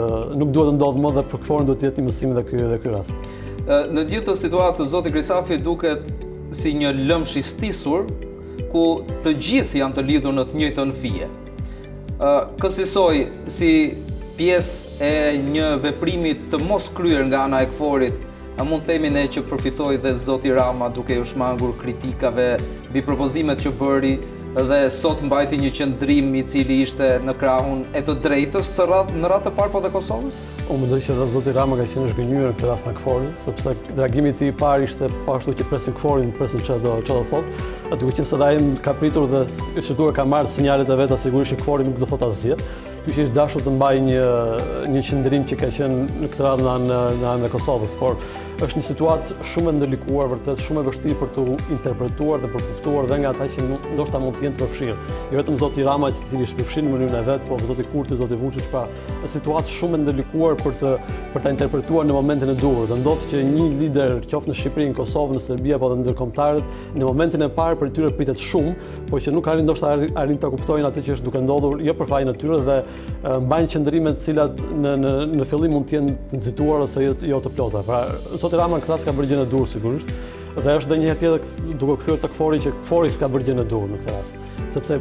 nuk 0.42 0.52
duhet 0.56 0.72
të 0.72 0.76
ndodhë 0.80 1.04
më 1.06 1.14
dhe 1.14 1.26
për 1.30 1.44
Kforin 1.46 1.70
duhet 1.70 1.84
të 1.84 1.88
jetë 1.88 2.02
një 2.02 2.10
mësim 2.10 2.34
dhe 2.34 2.46
ky 2.50 2.66
dhe 2.74 2.82
ky 2.82 2.94
rast. 2.96 3.32
Në 3.70 4.06
gjithë 4.10 4.30
të 4.32 4.38
situatë, 4.44 4.88
Zoti 4.96 5.14
Krisafi 5.14 5.60
duket 5.62 6.10
si 6.58 6.74
një 6.74 6.96
lëmsh 7.04 7.38
i 7.38 7.74
ku 8.70 8.86
të 9.24 9.32
gjithë 9.46 9.78
janë 9.84 9.96
të 9.96 10.02
lidhur 10.08 10.34
në 10.36 10.42
të 10.46 10.56
njëjtën 10.60 10.90
fije. 11.02 11.26
Ë, 12.22 12.30
kësaj 12.60 12.86
si 13.50 13.70
pjesë 14.40 14.98
e 15.04 15.10
një 15.44 15.70
veprimi 15.84 16.32
të 16.50 16.60
mos 16.64 16.86
kryer 16.96 17.26
nga 17.28 17.42
ana 17.48 17.60
e 17.64 17.68
Kforit, 17.74 18.16
a 18.60 18.64
mund 18.64 18.82
të 18.84 18.94
themi 18.94 19.12
ne 19.12 19.26
që 19.32 19.44
përfitoi 19.48 19.98
dhe 20.00 20.14
Zoti 20.16 20.52
Rama 20.56 20.88
duke 20.96 21.18
u 21.20 21.26
shmangur 21.28 21.76
kritikave 21.80 22.54
mbi 22.90 23.04
propozimet 23.06 23.60
që 23.62 23.74
bëri 23.80 24.14
dhe 24.50 24.78
sot 24.90 25.20
mbajti 25.22 25.60
një 25.62 25.68
qëndrim 25.76 26.32
i 26.34 26.40
cili 26.50 26.80
ishte 26.82 27.12
në 27.22 27.34
krahun 27.38 27.84
e 27.96 28.00
të 28.06 28.16
drejtës 28.24 28.70
së 28.74 28.88
radh 28.90 29.12
në 29.20 29.30
radhë 29.30 29.46
të 29.46 29.52
parë 29.60 29.72
po 29.76 29.82
dhe 29.84 29.92
Kosovës? 29.94 30.40
U 30.72 30.78
mendoj 30.80 30.98
që 31.06 31.14
Zoti 31.36 31.54
Rama 31.54 31.78
ka 31.78 31.86
qenë 31.92 32.10
zgjënjur 32.16 32.48
këtë 32.56 32.70
rast 32.72 32.88
në 32.90 32.96
Kfor, 32.98 33.28
sepse 33.44 33.76
dragimi 33.94 34.32
i 34.32 34.38
tij 34.40 34.50
i 34.50 34.56
parë 34.62 34.88
ishte 34.88 35.10
po 35.28 35.36
ashtu 35.36 35.54
që 35.60 35.68
presin 35.70 35.94
Kforin, 36.00 36.32
presin 36.36 36.64
çdo 36.66 36.96
çfarë 37.06 37.30
thot. 37.30 37.52
Atë 37.92 38.02
ku 38.08 38.14
që 38.18 38.26
sot 38.26 38.42
ai 38.48 38.58
ka 38.82 38.96
pritur 38.98 39.28
dhe 39.30 39.44
shtuar 39.86 40.16
ka 40.16 40.26
marrë 40.26 40.50
sinjalet 40.50 40.88
e 40.90 40.98
veta 41.04 41.18
sigurisht 41.20 41.54
që 41.54 41.60
Kfori 41.62 41.86
nuk 41.86 42.02
do 42.02 42.10
thotë 42.10 42.30
asgjë. 42.32 42.60
Kjo 43.00 43.14
që 43.16 43.22
është 43.24 43.32
dashur 43.36 43.62
të 43.64 43.72
mbaj 43.78 43.94
një 44.04 44.22
një 44.92 45.02
qendrim 45.08 45.46
që 45.48 45.56
ka 45.62 45.70
qenë 45.72 46.04
në 46.20 46.28
këtë 46.34 46.42
radhë 46.44 46.64
na 46.68 46.74
në 46.84 46.96
na 47.22 47.30
në 47.40 47.48
Kosovës, 47.54 47.94
por 47.96 48.18
është 48.60 48.76
një 48.76 48.82
situatë 48.90 49.36
shumë 49.54 49.72
e 49.72 49.76
ndërlikuar 49.78 50.26
vërtet, 50.34 50.60
shumë 50.60 50.82
e 50.82 50.88
vështirë 50.90 51.16
për 51.22 51.30
të 51.32 51.44
interpretuar 51.78 52.42
dhe 52.42 52.50
për 52.52 52.60
të 52.60 52.68
kuptuar 52.74 53.08
dhe 53.08 53.16
nga 53.22 53.30
ata 53.32 53.46
që 53.54 53.64
ndoshta 53.96 54.20
mund 54.20 54.36
të 54.36 54.44
jenë 54.44 54.58
të 54.58 54.62
përfshirë. 54.62 54.96
Jo 55.32 55.38
vetëm 55.40 55.56
Zoti 55.62 55.86
Rama 55.86 56.10
që 56.12 56.26
cili 56.28 56.44
është 56.44 56.58
përfshirë 56.58 56.86
në 56.88 56.92
mënyrën 56.92 57.16
e 57.16 57.22
vet, 57.30 57.46
por 57.48 57.64
Zoti 57.70 57.86
Kurti, 57.88 58.18
Zoti 58.20 58.36
Vuçi, 58.42 58.60
çka 58.66 58.74
pra, 58.74 59.08
është 59.14 59.32
situatë 59.32 59.76
shumë 59.78 59.96
e 59.96 60.02
ndërlikuar 60.04 60.58
për 60.60 60.76
të 60.82 60.92
për 61.32 61.44
ta 61.46 61.54
interpretuar 61.54 62.04
në 62.10 62.18
momentin 62.18 62.52
e 62.52 62.58
duhur. 62.58 62.84
Do 62.90 63.00
ndodh 63.00 63.24
që 63.30 63.40
një 63.48 63.70
lider 63.80 64.14
qoftë 64.28 64.50
në 64.52 64.58
Shqipëri, 64.60 64.90
në 64.90 64.98
Kosovë, 65.00 65.38
në 65.38 65.42
Serbi 65.46 65.72
apo 65.78 65.88
edhe 65.88 66.02
ndërkombëtarët, 66.02 66.76
në 67.00 67.06
momentin 67.08 67.46
e 67.46 67.50
parë 67.56 67.78
për 67.80 67.92
tyre 67.96 68.12
pritet 68.18 68.44
shumë, 68.44 68.74
por 69.08 69.22
që 69.24 69.32
nuk 69.32 69.46
kanë 69.48 69.64
ndoshta 69.64 69.92
arrin 70.20 70.40
ta 70.42 70.50
kuptojnë 70.52 70.90
atë 70.90 71.04
që 71.08 71.14
është 71.16 71.28
duke 71.30 71.40
ndodhur 71.46 71.80
jo 71.86 71.94
për 72.02 72.10
fajin 72.12 72.32
e 72.32 72.34
tyre 72.42 72.58
dhe 72.66 72.76
mbajnë 73.44 73.68
qëndrimet 73.74 74.20
cilat 74.22 74.58
në, 74.80 74.94
në, 75.04 75.10
në 75.36 75.46
fillim 75.50 75.74
mund 75.76 75.86
t'jenë 75.90 76.14
nëzituar 76.32 76.86
ose 76.86 77.02
jo, 77.04 77.12
jo 77.32 77.40
të 77.44 77.52
plota. 77.56 77.82
Pra, 77.86 78.02
sot 78.40 78.54
rama 78.56 78.78
në 78.78 78.86
këta 78.86 78.98
s'ka 79.02 79.14
bërgjën 79.18 79.42
e 79.44 79.48
durë, 79.50 79.68
sigurisht, 79.74 80.14
dhe 80.56 80.72
është 80.80 80.90
dhe 80.90 80.96
njëherë 81.02 81.18
tjetë 81.20 81.74
duke 81.80 81.98
këthyrë 82.00 82.22
të 82.24 82.30
këfori 82.32 82.62
që 82.64 82.72
këfori 82.80 83.12
s'ka 83.14 83.28
bërgjën 83.34 83.60
e 83.62 83.66
durë 83.70 83.90
në 83.92 84.00
këtë 84.02 84.14
rast. 84.14 84.40
Sepse 84.72 84.96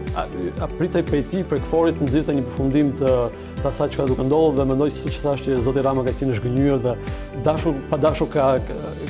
apritaj 0.66 1.04
për 1.08 1.24
ti 1.32 1.42
për 1.52 1.64
këforit 1.64 2.02
në 2.04 2.26
një 2.40 2.44
përfundim 2.50 2.92
të, 3.00 3.14
të 3.62 3.66
asa 3.72 3.88
që 3.90 4.02
ka 4.02 4.08
duke 4.12 4.26
ndollë 4.28 4.58
dhe 4.60 4.68
mendoj 4.72 4.90
që 4.94 5.00
si 5.06 5.16
që 5.16 5.24
thashtë 5.28 5.48
që 5.56 5.64
Zoti 5.68 5.84
Rama 5.86 6.06
ka 6.08 6.16
qenë 6.20 6.38
shgënyër 6.40 6.80
dhe 6.86 6.96
dashu, 7.48 7.74
pa 7.92 7.98
dashu 8.02 8.28
ka, 8.34 8.52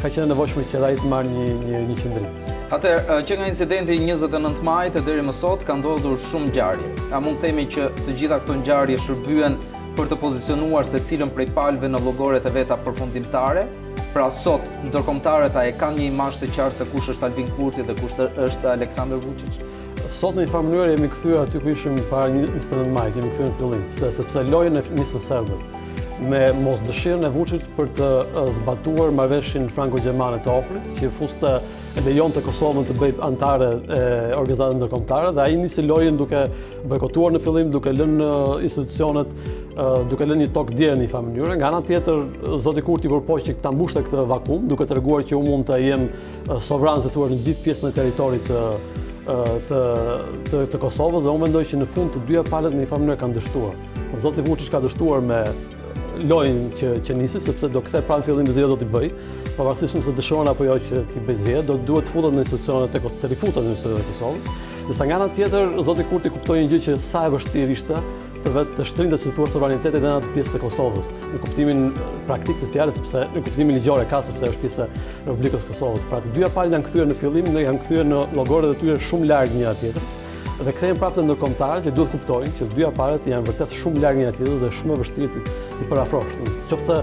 ka 0.03 0.07
qenë 0.13 0.27
nevojshme 0.33 0.67
që 0.71 0.79
edhe 0.81 0.93
i 0.97 1.01
të 1.03 1.11
marrë 1.15 1.33
një, 1.33 1.51
një, 1.63 1.85
një 1.89 2.55
Atër, 2.69 2.99
që 3.25 3.35
nga 3.39 3.45
incidenti 3.49 3.95
29 3.97 4.59
majit 4.61 4.97
deri 5.01 5.23
më 5.25 5.31
sot 5.33 5.63
ka 5.65 5.73
ndodhur 5.79 6.19
shumë 6.27 6.51
ngjarje. 6.51 6.89
A 7.09 7.21
mund 7.25 7.39
të 7.39 7.47
themi 7.47 7.63
që 7.73 7.87
të 7.97 8.13
gjitha 8.19 8.37
këto 8.43 8.57
ngjarje 8.59 8.97
shërbyen 9.07 9.55
për 9.97 10.11
të 10.11 10.17
pozicionuar 10.21 10.85
se 10.85 11.01
cilën 11.07 11.31
prej 11.33 11.47
palëve 11.55 11.89
në 11.89 12.03
logore 12.05 12.37
të 12.43 12.51
veta 12.59 12.77
përfundimtare? 12.85 13.63
Pra 14.13 14.27
sot, 14.35 14.69
ndërkomtarët 14.85 15.57
ta 15.57 15.65
e 15.65 15.73
kanë 15.81 15.97
një 15.97 16.05
imash 16.11 16.37
të 16.43 16.51
qartë 16.59 16.81
se 16.83 16.87
kush 16.93 17.09
është 17.15 17.27
Albin 17.31 17.49
Kurti 17.57 17.87
dhe 17.89 17.97
kush 18.03 18.13
është 18.27 18.71
Aleksandr 18.75 19.17
Vucic? 19.25 19.57
Sot 20.21 20.37
në 20.37 20.45
një 20.45 20.53
farë 20.53 20.69
mënyrë 20.69 20.93
jemi 20.93 21.09
këthyra 21.15 21.41
aty 21.47 21.63
ku 21.65 21.73
ishim 21.73 21.97
para 22.13 22.29
29 22.37 22.93
majtë, 22.99 23.15
jemi 23.17 23.33
këthyra 23.33 23.51
në 23.51 23.61
fillim, 23.63 23.85
sepse 24.21 24.45
lojën 24.53 24.77
e 24.83 24.89
njësë 24.93 25.25
sërbën 25.31 25.78
me 26.27 26.49
mos 26.53 26.81
e 26.83 27.29
vuqit 27.31 27.63
për 27.77 27.87
të 27.95 28.07
zbatuar 28.57 29.13
marveshin 29.15 29.69
Franko 29.71 29.99
gjermane 30.03 30.39
të 30.43 30.51
ofrit, 30.51 30.89
që 30.99 31.07
fuste 31.15 31.51
e 31.97 32.01
lejon 32.05 32.31
të 32.35 32.41
Kosovën 32.45 32.83
të 32.89 32.95
bëjt 32.99 33.21
antare 33.23 33.69
e 33.79 34.01
organizatën 34.37 34.77
ndërkomtare, 34.81 35.31
dhe 35.37 35.41
a 35.41 35.47
i 35.49 35.55
njësi 35.57 35.85
lojën 35.87 36.17
duke 36.19 36.41
bëjkotuar 36.91 37.33
në 37.37 37.41
fillim, 37.43 37.71
duke 37.73 37.93
lënë 37.95 38.17
në 38.19 38.29
institucionet, 38.67 39.31
duke 40.11 40.27
lënë 40.27 40.43
një 40.43 40.51
tokë 40.55 40.75
djerë 40.79 40.99
një 41.05 41.09
fa 41.13 41.21
Nga 41.21 41.69
nga 41.69 41.81
tjetër, 41.87 42.23
Zoti 42.59 42.83
Kurti 42.85 43.09
përpoj 43.13 43.39
që 43.47 43.55
këta 43.59 43.71
mbushte 43.73 44.03
këtë 44.09 44.27
vakum, 44.29 44.67
duke 44.67 44.85
të 44.89 44.99
reguar 44.99 45.23
që 45.23 45.39
u 45.39 45.43
mund 45.45 45.69
të 45.71 45.79
jem 45.85 46.09
sovranë 46.51 47.09
tuar 47.15 47.31
në 47.31 47.39
gjithë 47.47 47.63
pjesën 47.69 47.89
e 47.89 47.95
teritorit 47.95 48.51
të, 49.69 49.81
të, 50.51 50.67
të, 50.71 50.77
Kosovës, 50.83 51.23
dhe 51.25 51.31
u 51.31 51.41
mendoj 51.41 51.63
që 51.71 51.79
në 51.81 51.87
fund 51.89 52.13
të 52.15 52.23
dyja 52.27 52.43
palet 52.49 52.73
një 52.75 52.87
fa 52.89 52.97
kanë 53.05 53.35
dështuar. 53.37 53.75
Zoti 54.17 54.41
Vucic 54.41 54.71
ka 54.73 54.79
dështuar 54.81 55.21
me 55.21 55.43
lojnë 56.27 56.75
që, 56.77 56.89
që 57.05 57.15
nisi, 57.17 57.39
sepse 57.43 57.69
do 57.71 57.81
këthe 57.85 58.01
pranë 58.07 58.25
fillim 58.27 58.47
vizirë 58.47 58.69
do 58.73 58.77
t'i 58.81 58.87
bëj, 58.91 59.07
pa 59.57 59.67
vaksishë 59.69 59.99
nëse 60.01 60.13
dëshona 60.17 60.53
apo 60.55 60.67
jo 60.67 60.75
që 60.89 61.03
t'i 61.13 61.23
bëj 61.25 61.37
zirë, 61.45 61.63
do 61.69 61.77
duhet 61.87 62.07
të 62.09 62.13
futat 62.15 62.35
në 62.35 62.45
institucionet 62.45 62.95
e 62.95 63.03
të 63.23 63.31
rifutat 63.33 63.65
në 63.65 63.75
institucionet 63.75 64.09
e 64.09 64.11
Kosovës. 64.11 64.63
Dhe 64.89 64.97
sa 64.97 65.05
nga 65.05 65.19
nga 65.21 65.29
tjetër, 65.37 65.73
Zoti 65.85 66.05
Kurti 66.09 66.31
kuptojnë 66.33 66.63
një 66.65 66.71
gjithë 66.71 66.85
që 66.87 66.99
sa 67.07 67.23
e 67.29 67.33
vështir 67.35 67.73
ishte 67.73 67.99
të 68.39 68.53
vetë 68.55 68.75
të 68.79 68.85
shtrinë 68.87 69.11
dhe 69.13 69.19
si 69.19 69.33
thua 69.35 69.49
sovranitetit 69.51 69.99
dhe 69.99 70.13
nga 70.13 70.21
të 70.23 70.31
pjesë 70.37 70.53
të 70.55 70.61
Kosovës, 70.63 71.09
në 71.35 71.41
kuptimin 71.43 71.83
praktik 72.29 72.59
të 72.63 72.69
fjallës, 72.73 72.99
sepse, 73.01 73.25
në 73.35 73.43
kuptimin 73.45 73.77
ligjore 73.77 74.05
ka 74.09 74.21
sepse 74.23 74.47
është 74.53 74.63
pjesë 74.63 74.87
Republikës 75.27 75.67
Kosovës. 75.69 76.07
Pra 76.09 76.21
të 76.23 76.31
dyja 76.37 76.49
pali 76.55 76.71
në 76.71 77.09
në 77.13 77.19
fillim, 77.21 77.51
në 77.53 77.67
janë 77.67 77.83
në 77.83 78.07
në 78.07 78.07
në 78.07 78.25
në 78.31 78.39
në 78.39 78.65
në 78.79 79.21
në 79.27 79.45
në 79.51 79.77
në 79.83 79.93
në 79.99 80.09
dhe 80.63 80.73
kthehen 80.75 80.97
prapë 80.99 81.15
te 81.19 81.23
ndërkombëtarët 81.23 81.85
që 81.87 81.91
duhet 81.95 82.11
kuptojnë 82.11 82.51
që 82.57 82.65
dyja 82.73 82.89
parët 82.97 83.27
janë 83.31 83.47
vërtet 83.47 83.73
shumë 83.79 84.01
larg 84.03 84.17
një 84.19 84.31
tjetrës 84.35 84.57
dhe 84.65 84.69
shumë 84.75 84.95
e 84.95 84.99
vështirë 84.99 85.27
të, 85.31 85.57
të 85.79 85.85
parafrosh. 85.87 86.33
Nëse 86.43 86.97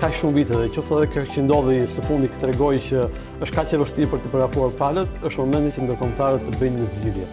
ka 0.00 0.08
shumë 0.10 0.34
vite 0.40 0.56
dhe 0.58 0.70
qoftë 0.74 0.96
edhe 0.96 1.10
kjo 1.14 1.24
që 1.36 1.44
ndodhi 1.46 1.76
së 1.92 2.02
fundi 2.08 2.30
këtë 2.32 2.48
rregoj 2.50 2.78
që 2.88 3.04
është 3.46 3.54
kaq 3.54 3.74
e 3.76 3.78
vështirë 3.84 4.10
për 4.16 4.22
të 4.24 4.32
parafruar 4.32 4.74
palët, 4.80 5.20
është 5.22 5.44
momenti 5.44 5.76
që 5.76 5.84
ndërkombëtarët 5.86 6.48
të 6.48 6.62
bëjnë 6.62 6.80
një 6.82 6.88
zgjidhje. 6.94 7.26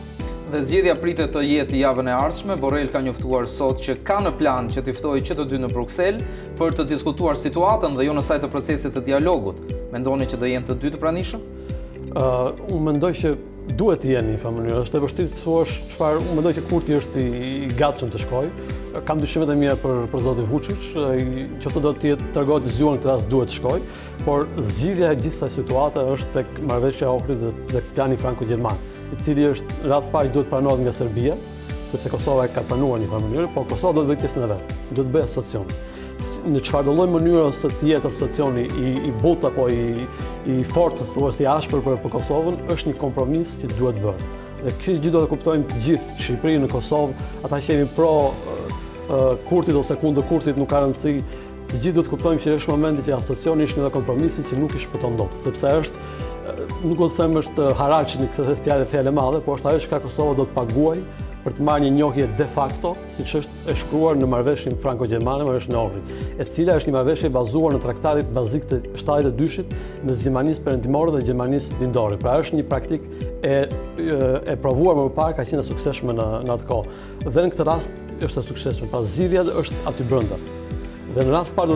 Dhe 0.54 0.60
zgjidhja 0.70 0.94
pritet 1.02 1.32
të 1.34 1.42
jetë 1.50 1.80
javën 1.80 2.12
e 2.12 2.14
ardhshme. 2.14 2.58
Borrell 2.62 2.92
ka 2.94 3.02
njoftuar 3.02 3.48
sot 3.50 3.82
që 3.82 3.96
ka 4.06 4.20
në 4.22 4.36
plan 4.38 4.68
që 4.70 4.84
të 4.86 4.94
ftojë 5.00 5.24
që 5.32 5.38
të 5.40 5.48
dy 5.50 5.62
në 5.64 5.72
Bruksel 5.74 6.20
për 6.60 6.78
të 6.78 6.86
diskutuar 6.92 7.40
situatën 7.42 7.98
dhe 7.98 8.06
jo 8.06 8.14
në 8.14 8.22
sajt 8.28 8.46
të 8.46 8.52
procesit 8.54 8.94
të 8.94 9.02
dialogut. 9.10 9.58
Mendoni 9.96 10.30
që 10.30 10.38
do 10.44 10.52
jenë 10.52 10.70
të 10.72 10.78
dy 10.86 10.94
të 10.94 11.02
pranishëm? 11.02 11.50
unë 12.14 12.80
mendoj 12.86 13.10
që 13.18 13.30
duhet 13.72 14.04
të 14.04 14.10
jeni 14.12 14.34
në 14.34 14.36
një 14.36 14.52
mënyrë, 14.58 14.80
është 14.84 14.98
e 14.98 15.02
vështirë 15.04 15.30
të 15.34 15.38
thuash 15.40 15.76
çfarë 15.94 16.24
mendoj 16.36 16.52
që 16.58 16.64
Kurti 16.68 16.96
është 16.98 17.24
i, 17.24 17.70
gatshëm 17.80 18.10
të 18.12 18.20
shkojë. 18.24 18.68
Kam 19.08 19.22
dyshimet 19.24 19.52
e 19.54 19.56
mia 19.58 19.76
për 19.80 20.02
për 20.12 20.24
zotin 20.26 20.48
Vučić, 20.50 20.90
nëse 21.64 21.84
do 21.84 21.94
të 21.96 22.12
jetë 22.12 22.30
të 22.36 22.44
zgjuar 22.74 23.00
këtë 23.00 23.08
rast 23.10 23.30
duhet 23.32 23.52
të 23.54 23.58
shkojë, 23.58 23.86
por 24.28 24.48
zgjidhja 24.68 25.14
e 25.14 25.20
gjithë 25.22 25.38
kësaj 25.40 25.52
situate 25.56 26.04
është 26.16 26.34
tek 26.36 26.48
marrëveshja 26.70 27.08
e 27.08 27.14
Ohrit 27.14 27.40
dhe, 27.44 27.54
dhe 27.72 27.82
plani 27.96 28.20
franko-gjerman, 28.22 28.84
i 29.14 29.20
cili 29.22 29.48
është 29.54 29.88
radh 29.94 30.12
pas 30.14 30.28
duhet 30.34 30.52
pranohet 30.52 30.84
nga 30.84 30.94
Serbia, 30.94 31.40
sepse 31.92 32.12
Kosova 32.12 32.50
e 32.50 32.54
ka 32.54 32.66
planuar 32.68 33.00
në 33.00 33.08
një 33.08 33.14
mënyrë, 33.28 33.52
por 33.56 33.68
Kosova 33.72 33.96
do 33.96 34.04
të 34.04 34.12
bëjë 34.14 34.24
pjesë 34.26 34.44
në 34.44 34.52
vetë, 34.54 34.80
Duhet 34.94 35.06
të 35.08 35.12
bëjë 35.16 35.30
asociacion 35.32 35.76
në 36.48 36.62
çfarë 36.64 36.94
lloj 36.96 37.08
mënyrë 37.12 37.42
ose 37.50 37.70
të 37.80 37.88
jetë 37.94 38.10
asocioni 38.10 38.64
i 38.86 38.92
i 39.10 39.12
po 39.22 39.34
apo 39.50 39.68
i 39.74 40.06
i 40.54 40.58
fortës 40.68 41.14
ose 41.18 41.44
i 41.44 41.48
ashpër 41.50 41.82
për, 41.86 41.98
për 42.04 42.14
Kosovën 42.18 42.60
është 42.74 42.92
një 42.92 42.98
kompromis 43.02 43.56
që 43.62 43.72
duhet 43.78 44.02
bërë. 44.04 44.30
Dhe 44.64 44.74
kështë 44.80 45.00
gjithë 45.04 45.14
do 45.18 45.24
të 45.26 45.30
kuptojmë 45.34 45.66
të 45.72 45.82
gjithë 45.86 46.20
Shqipërinë 46.24 46.66
në 46.66 46.70
Kosovë, 46.72 47.30
ata 47.48 47.60
që 47.60 47.74
jemi 47.76 47.90
pro 47.98 48.12
kurtit 49.50 49.76
ose 49.76 49.96
kundë 50.00 50.24
kurtit 50.30 50.58
nuk 50.58 50.70
ka 50.72 50.80
rëndësi, 50.86 51.16
të 51.74 51.82
gjithë 51.84 51.98
do 51.98 52.06
të 52.08 52.14
kuptojmë 52.14 52.44
që 52.46 52.54
është 52.60 52.72
momenti 52.74 53.06
që 53.10 53.18
asocioni 53.18 53.68
është 53.68 53.82
një 53.84 53.92
kompromis 53.98 54.40
që 54.48 54.62
nuk 54.62 54.78
i 54.78 54.84
shpëton 54.86 55.18
dot, 55.20 55.36
sepse 55.44 55.74
është 55.84 56.08
nuk 56.84 56.98
do 57.02 57.06
të 57.10 57.14
them 57.20 57.38
është 57.42 57.66
haraçi 57.80 58.20
në 58.22 58.26
këtë 58.32 58.56
fjalë 58.64 58.88
fjalë 58.94 59.12
madhe, 59.18 59.40
por 59.46 59.56
është 59.60 59.70
ajo 59.74 59.84
që 59.84 59.92
ka 59.96 60.00
Kosova 60.06 60.36
do 60.40 60.46
të 60.48 60.56
paguajë 60.56 61.28
për 61.44 61.56
të 61.58 61.64
marrë 61.68 61.84
një 61.86 61.92
njohje 61.98 62.26
de 62.40 62.46
facto, 62.48 62.94
siç 63.14 63.34
është 63.42 63.64
e 63.72 63.76
shkruar 63.82 64.16
në 64.20 64.30
marrëveshjen 64.32 64.78
franko-gjermane 64.84 65.46
me 65.48 65.56
në 65.60 65.78
Orrit, 65.80 66.14
e 66.40 66.46
cila 66.56 66.78
është 66.80 66.90
një 66.92 66.96
marrëveshje 66.96 67.32
bazuar 67.36 67.76
në 67.76 67.82
traktatin 67.84 68.32
bazik 68.36 68.68
të 68.72 68.80
72-shit 69.02 69.76
me 70.08 70.16
Gjermanisë 70.20 70.64
Perëndimore 70.66 71.16
dhe 71.18 71.24
Gjermanisë 71.28 71.80
Lindore. 71.82 72.20
Pra 72.22 72.38
është 72.44 72.60
një 72.62 72.68
praktik 72.72 73.08
e, 73.44 73.54
e 73.68 74.58
provuar 74.64 74.98
më 75.02 75.08
parë 75.20 75.40
ka 75.42 75.48
qenë 75.50 75.66
e 75.66 75.68
suksesshme 75.68 76.16
në 76.18 76.30
në 76.48 76.56
atë 76.58 76.70
kohë. 76.72 76.98
Dhe 77.28 77.46
në 77.48 77.54
këtë 77.56 77.68
rast 77.68 78.24
është 78.28 78.34
e 78.44 78.48
suksesshme, 78.50 78.92
pra 78.94 79.04
zgjidhja 79.04 79.46
është 79.64 79.84
aty 79.92 80.08
brenda. 80.12 80.40
Dhe 81.14 81.22
në 81.28 81.30
rrath 81.30 81.52
parë 81.54 81.76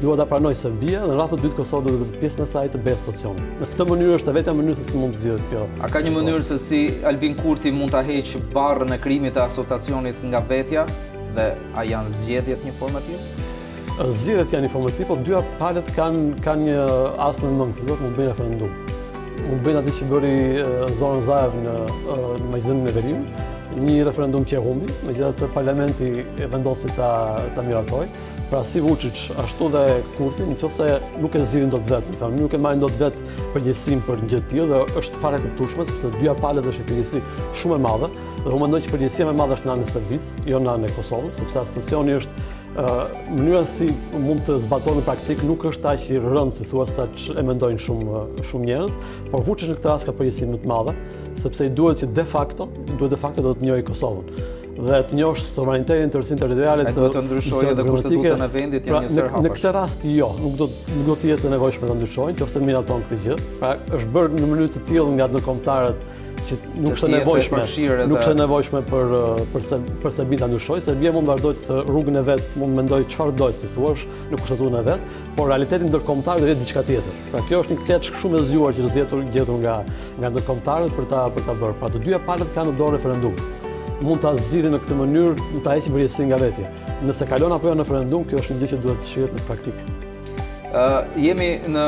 duhet 0.00 0.16
të 0.22 0.24
pranoj 0.30 0.50
Serbia, 0.56 1.02
dhe 1.04 1.10
në 1.10 1.16
rrath 1.18 1.34
të 1.34 1.38
dytë 1.42 1.56
Kosovë 1.58 1.84
duhet 1.90 2.14
të 2.14 2.20
pjesë 2.22 2.38
nësaj 2.40 2.60
të 2.72 2.78
të 2.86 2.94
stacion. 3.00 3.40
Në 3.60 3.66
këtë 3.72 3.86
mënyrë 3.90 4.14
është 4.16 4.28
të 4.28 4.32
vetja 4.38 4.54
mënyrë 4.56 4.76
se 4.80 4.84
si 4.88 5.00
mund 5.00 5.16
të 5.16 5.20
zhjithë 5.24 5.48
kjo. 5.50 5.64
A 5.84 5.90
ka 5.92 6.00
një 6.06 6.12
mënyrë 6.14 6.46
se 6.48 6.56
si 6.62 6.78
Albin 7.10 7.34
Kurti 7.36 7.74
mund 7.76 7.92
të 7.92 8.00
heqë 8.08 8.40
barë 8.54 8.86
në 8.88 8.98
krimit 9.04 9.36
e 9.36 9.44
asociacionit 9.44 10.22
nga 10.32 10.40
vetja, 10.54 10.86
dhe 11.36 11.46
a 11.76 11.84
janë 11.90 12.14
zgjedhjet 12.22 12.64
një 12.70 12.74
formë 12.80 13.02
atje? 13.02 13.20
Zgjedhjet 14.22 14.56
janë 14.56 14.68
një 14.70 14.72
formë 14.72 14.92
atje, 14.94 15.10
po 15.12 15.18
dyja 15.28 15.42
palet 15.60 15.92
kanë 15.98 16.58
një 16.64 16.80
asë 17.28 17.44
në 17.44 17.54
mëngë, 17.60 17.80
se 17.82 17.88
do 17.90 17.98
të 18.00 18.08
mund 18.08 18.16
bëjnë 18.16 18.32
referendum. 18.32 18.82
Mund 19.44 19.64
bëjnë 19.68 19.84
ati 19.84 19.98
që 20.00 20.08
bëri 20.16 20.36
zonën 20.96 21.64
në 22.48 23.00
e 23.04 23.48
një 23.78 24.02
referendum 24.08 24.44
që 24.48 24.58
e 24.58 24.62
humi, 24.66 24.90
me 25.06 25.14
gjithë 25.14 25.30
të 25.42 25.48
parlamenti 25.54 26.10
e 26.42 26.48
vendosi 26.50 26.90
të 26.96 27.64
miratoj, 27.68 28.06
pra 28.50 28.64
si 28.66 28.80
Vucic, 28.82 29.26
ashtu 29.38 29.68
dhe 29.70 29.82
Kurti, 30.16 30.42
në 30.48 30.56
qëse 30.58 30.86
nuk 31.22 31.36
e 31.38 31.44
zirin 31.46 31.70
do 31.70 31.78
të 31.78 31.92
vetë, 32.00 32.30
nuk 32.40 32.56
e 32.56 32.58
majnë 32.58 32.82
do 32.82 32.88
të 32.90 33.02
vetë 33.04 33.50
përgjësim 33.54 34.02
për 34.08 34.24
një 34.24 34.30
gjithë 34.34 34.50
tjë, 34.50 34.66
dhe 34.72 34.82
është 35.00 35.22
fara 35.22 35.38
këptushme, 35.44 35.86
sepse 35.86 36.10
dyja 36.16 36.34
palet 36.40 36.66
është 36.72 36.82
e 36.82 36.88
përgjësi 36.90 37.22
shumë 37.60 37.78
e 37.78 37.82
madhe, 37.86 38.10
dhe 38.42 38.50
humëndoj 38.54 38.82
që 38.86 38.94
përgjësime 38.96 39.34
e 39.34 39.38
madhe 39.38 39.58
është 39.58 39.70
në 39.70 39.76
anë 39.76 39.86
e 39.88 39.92
servis, 39.94 40.32
jo 40.50 40.62
në 40.66 40.74
anë 40.74 40.90
e 40.90 40.96
Kosovë, 40.98 41.32
sepse 41.38 41.62
institucioni 41.68 42.18
është 42.18 42.39
mënyra 42.78 43.64
si 43.66 43.88
mund 44.14 44.44
të 44.46 44.58
zbatojnë 44.68 45.00
në 45.00 45.06
praktik 45.08 45.40
nuk 45.46 45.64
është 45.68 45.88
aq 45.90 46.04
i 46.14 46.18
rëndë 46.22 46.54
si 46.54 46.66
thua 46.70 46.84
sa 46.86 47.06
e 47.34 47.42
mendojnë 47.42 47.82
shumë 47.82 48.20
shumë 48.46 48.68
njerëz, 48.70 48.96
por 49.32 49.42
vuçi 49.46 49.68
në 49.70 49.78
këtë 49.80 49.90
rast 49.90 50.06
ka 50.08 50.14
përgjegjësi 50.14 50.48
më 50.52 50.60
të 50.62 50.70
madhe, 50.70 50.94
sepse 51.42 51.66
i 51.66 51.72
duhet 51.74 52.02
që 52.04 52.10
de 52.18 52.24
facto, 52.34 52.68
duhet 52.94 53.10
de 53.10 53.18
facto 53.24 53.42
do 53.48 53.56
të 53.58 53.66
njohë 53.70 53.86
Kosovën 53.90 54.58
dhe 54.80 54.96
të 55.10 55.16
njohësh 55.18 55.42
sovranitetin, 55.52 56.08
tërësin 56.14 56.38
territoriale 56.40 56.86
të 56.88 57.08
të 57.12 57.22
ndryshojë 57.26 57.72
edhe 57.74 57.84
kushtetutën 57.84 58.44
e 58.46 58.46
vendit 58.54 58.86
pra, 58.86 59.02
janë 59.02 59.10
njësër 59.10 59.26
hapës. 59.34 59.44
Në 59.44 59.50
këtë 59.58 59.72
rast 59.76 60.06
jo, 60.08 60.28
nuk 60.40 60.54
do 61.10 61.16
të 61.20 61.28
jetë 61.34 61.50
nevojshme 61.52 61.90
ta 61.90 61.96
ndryshojnë, 61.98 62.36
qoftë 62.38 62.54
se 62.54 62.62
miraton 62.64 63.04
këtë 63.04 63.18
gjë. 63.26 63.36
Pra, 63.58 63.74
është 63.98 64.12
bërë 64.14 64.40
në 64.40 64.48
mënyrë 64.54 64.70
të 64.78 64.82
tillë 64.88 65.18
nga 65.18 65.28
që 66.48 66.56
nuk 66.80 66.94
është 66.96 67.08
nevojshme 67.14 67.60
nuk 68.08 68.18
është 68.22 68.34
nevojshme 68.38 68.80
për 68.88 69.14
për 69.52 69.64
se 69.66 69.78
për 70.04 70.14
se 70.16 70.24
bita 70.30 70.48
ndryshoj 70.48 70.80
se 70.86 70.94
bie 71.00 71.12
mund 71.14 71.28
të 71.28 71.34
vazhdoj 71.34 71.54
të 71.66 71.78
rrugën 71.88 72.18
e 72.20 72.24
vet 72.28 72.56
mund 72.60 72.76
mendoj 72.80 73.00
çfarë 73.12 73.34
doj 73.40 73.52
si 73.60 73.70
thua 73.74 73.92
në 74.30 74.40
kushtetun 74.40 74.76
e 74.80 74.82
vet 74.90 75.08
por 75.36 75.50
realiteti 75.52 75.88
ndërkombëtar 75.90 76.42
do 76.42 76.50
jetë 76.50 76.64
diçka 76.64 76.84
tjetër 76.88 77.18
pra 77.32 77.42
kjo 77.48 77.62
është 77.64 77.76
një 77.76 77.86
kletë 77.86 78.20
shumë 78.20 78.38
e 78.38 78.44
zgjuar 78.50 78.76
që 78.76 78.86
do 78.86 79.06
të 79.14 79.22
gjetur 79.36 79.60
nga 79.64 79.76
nga 80.18 80.32
ndërkombëtarët 80.34 80.96
për 80.98 81.10
ta 81.12 81.24
për 81.34 81.48
ta 81.48 81.56
bërë 81.64 81.80
pra 81.80 81.92
të 81.92 82.04
dyja 82.06 82.22
palët 82.28 82.54
kanë 82.56 82.74
dorë 82.80 82.98
referendum 82.98 83.36
mund 84.04 84.22
ta 84.24 84.30
zgjidhin 84.46 84.72
në 84.76 84.80
këtë 84.84 84.98
mënyrë 85.02 85.50
mund 85.50 85.66
ta 85.66 85.74
heqë 85.76 85.92
përgjegjësinë 85.92 86.30
nga 86.32 86.38
vetja 86.46 86.96
nëse 87.04 87.28
kalon 87.28 87.54
apo 87.56 87.68
jo 87.70 87.76
në 87.76 87.84
referendum 87.84 88.24
kjo 88.30 88.40
është 88.40 88.56
një 88.56 88.64
gjë 88.64 88.72
që 88.78 88.82
duhet 88.86 89.04
të 89.04 89.10
shihet 89.12 89.36
në 89.36 89.46
praktik 89.48 89.86
ë 90.70 90.82
uh, 90.82 91.20
jemi 91.20 91.50
në 91.76 91.84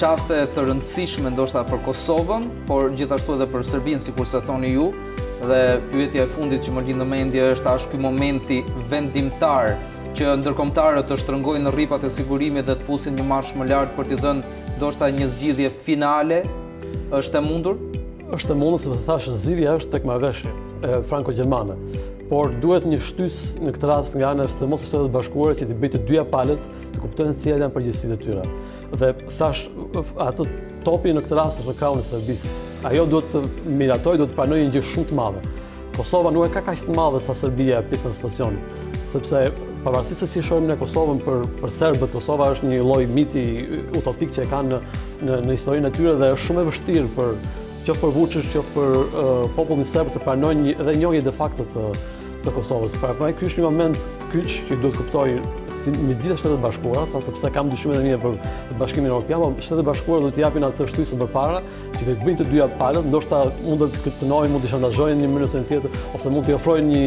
qaste 0.00 0.36
të 0.54 0.62
rëndësishme 0.64 1.28
ndoshta 1.34 1.60
për 1.68 1.82
Kosovën, 1.84 2.46
por 2.64 2.86
gjithashtu 2.96 3.34
edhe 3.36 3.46
për 3.52 3.64
Serbinë 3.68 4.00
sikur 4.00 4.24
se 4.26 4.38
thoni 4.46 4.70
ju, 4.72 4.86
dhe 5.44 5.58
pyetja 5.90 6.22
e 6.24 6.30
fundit 6.30 6.62
që 6.64 6.72
më 6.72 6.84
lind 6.86 7.02
në 7.02 7.06
mendje 7.10 7.48
është 7.56 7.68
a 7.68 7.74
është 7.76 7.90
ky 7.92 7.98
momenti 8.06 8.60
vendimtar 8.88 9.74
që 10.16 10.32
ndërkombëtarët 10.40 11.04
të 11.10 11.18
shtrëngojnë 11.20 11.72
rripat 11.76 12.06
e 12.08 12.12
sigurisë 12.14 12.64
dhe 12.70 12.76
të 12.80 12.86
fusin 12.88 13.20
një 13.20 13.26
marsh 13.28 13.50
më 13.60 13.66
lart 13.74 13.92
për 13.98 14.08
të 14.14 14.18
dhënë 14.24 14.54
ndoshta 14.80 15.10
një 15.18 15.26
zgjidhje 15.34 15.68
finale? 15.84 16.40
Është 17.20 17.42
e 17.42 17.44
mundur? 17.50 17.76
Është 18.32 18.56
e 18.56 18.60
mundur 18.62 18.80
sepse 18.86 19.04
thashë 19.04 19.36
zgjidhja 19.44 19.76
është 19.82 19.98
tek 19.98 20.08
marrëveshje 20.08 20.54
Franco-Gjermane 21.12 21.76
por 22.30 22.52
duhet 22.62 22.86
një 22.86 23.00
shtys 23.02 23.36
në 23.58 23.72
këtë 23.74 23.88
rast 23.90 24.14
nga 24.18 24.30
në 24.38 24.44
së 24.54 24.66
mos 24.70 24.84
shtetet 24.86 25.10
bashkuarët 25.14 25.62
që 25.62 25.66
të 25.72 25.76
bëjtë 25.82 26.00
dyja 26.08 26.22
palët 26.30 26.62
të 26.94 27.00
kuptojnë 27.02 27.34
cilë 27.42 27.56
janë 27.58 27.68
përgjësit 27.74 28.12
e 28.14 28.18
tyra. 28.22 28.44
Dhe 29.00 29.08
thash, 29.32 29.64
atë 30.28 30.46
topi 30.86 31.10
në 31.16 31.24
këtë 31.24 31.38
rast 31.40 31.62
është 31.64 31.72
në 31.72 31.76
kraunë 31.80 32.04
e 32.04 32.06
Serbis. 32.06 32.44
Ajo 32.86 33.02
duhet 33.10 33.34
të 33.34 33.42
miratoj, 33.80 34.14
duhet 34.20 34.30
të 34.30 34.36
pranoj 34.38 34.60
një 34.62 34.70
gjë 34.76 34.82
shumë 34.92 35.08
të 35.10 35.18
madhe. 35.18 35.42
Kosova 35.98 36.30
nuk 36.34 36.46
e 36.46 36.52
ka 36.54 36.62
kaqë 36.68 36.86
të 36.86 36.94
madhe 37.00 37.22
sa 37.26 37.34
Serbia 37.34 37.80
e 37.82 37.88
pisë 37.90 38.06
në 38.12 38.16
situacion, 38.20 38.60
sepse 39.10 39.42
pavarësisht 39.82 40.28
si 40.30 40.44
shohim 40.44 40.70
në 40.70 40.76
Kosovën 40.80 41.18
për 41.24 41.42
për 41.64 41.72
serbët, 41.76 42.14
Kosova 42.14 42.52
është 42.54 42.70
një 42.70 42.78
lloj 42.86 43.00
miti 43.10 43.42
utopik 43.98 44.30
që 44.36 44.46
e 44.46 44.50
kanë 44.52 44.78
në 45.26 45.40
në, 45.48 45.56
historinë 45.56 45.90
e 45.90 45.96
tyre 45.98 46.14
dhe 46.20 46.30
është 46.36 46.46
shumë 46.52 46.62
e 46.66 46.70
vështirë 46.70 47.12
për 47.18 47.34
qoftë 47.90 47.96
për 48.04 48.10
Vučić, 48.14 48.48
qoftë 48.52 48.72
për 48.76 48.92
uh, 48.94 49.20
popullin 49.56 49.86
serb 49.88 50.12
të 50.14 50.20
pranojnë 50.22 50.74
dhe 50.78 50.92
njëri 51.00 51.22
de 51.26 51.32
facto 51.34 51.64
të 51.72 51.88
të 52.44 52.52
Kosovës. 52.56 52.94
Pra, 53.00 53.10
pra, 53.16 53.28
ky 53.36 53.48
është 53.48 53.60
një 53.62 53.66
moment 53.66 54.08
kyç 54.32 54.56
që 54.68 54.78
duhet 54.82 54.96
kuptoj 54.98 55.36
si 55.74 55.92
me 55.96 56.14
gjitha 56.16 56.36
shtetet 56.38 56.62
bashkuara, 56.62 57.06
pa 57.12 57.20
sepse 57.24 57.50
kam 57.54 57.68
dyshime 57.72 57.98
e 57.98 58.02
mia 58.04 58.18
për 58.22 58.36
Bashkimin 58.80 59.10
Evropian, 59.10 59.56
por 59.58 59.64
shtetet 59.66 59.86
bashkuara 59.88 60.26
do 60.28 60.32
të 60.36 60.44
japin 60.44 60.66
atë 60.68 60.86
shtysë 60.92 61.18
përpara, 61.20 61.60
që 61.98 62.06
të 62.08 62.16
bëjnë 62.22 62.40
të 62.42 62.48
dyja 62.52 62.68
palët, 62.80 63.08
ndoshta 63.12 63.42
mund 63.64 63.84
të 63.88 64.04
kërcënojnë, 64.06 64.54
mund 64.54 64.66
të 64.66 64.72
shantazhojnë 64.74 65.20
në 65.20 65.26
një 65.26 65.30
mënyrë 65.34 65.50
ose 65.50 65.62
në 65.62 65.70
tjetër, 65.70 66.00
ose 66.16 66.34
mund 66.34 66.48
të 66.48 66.56
ofrojnë 66.56 66.90
një 66.94 67.04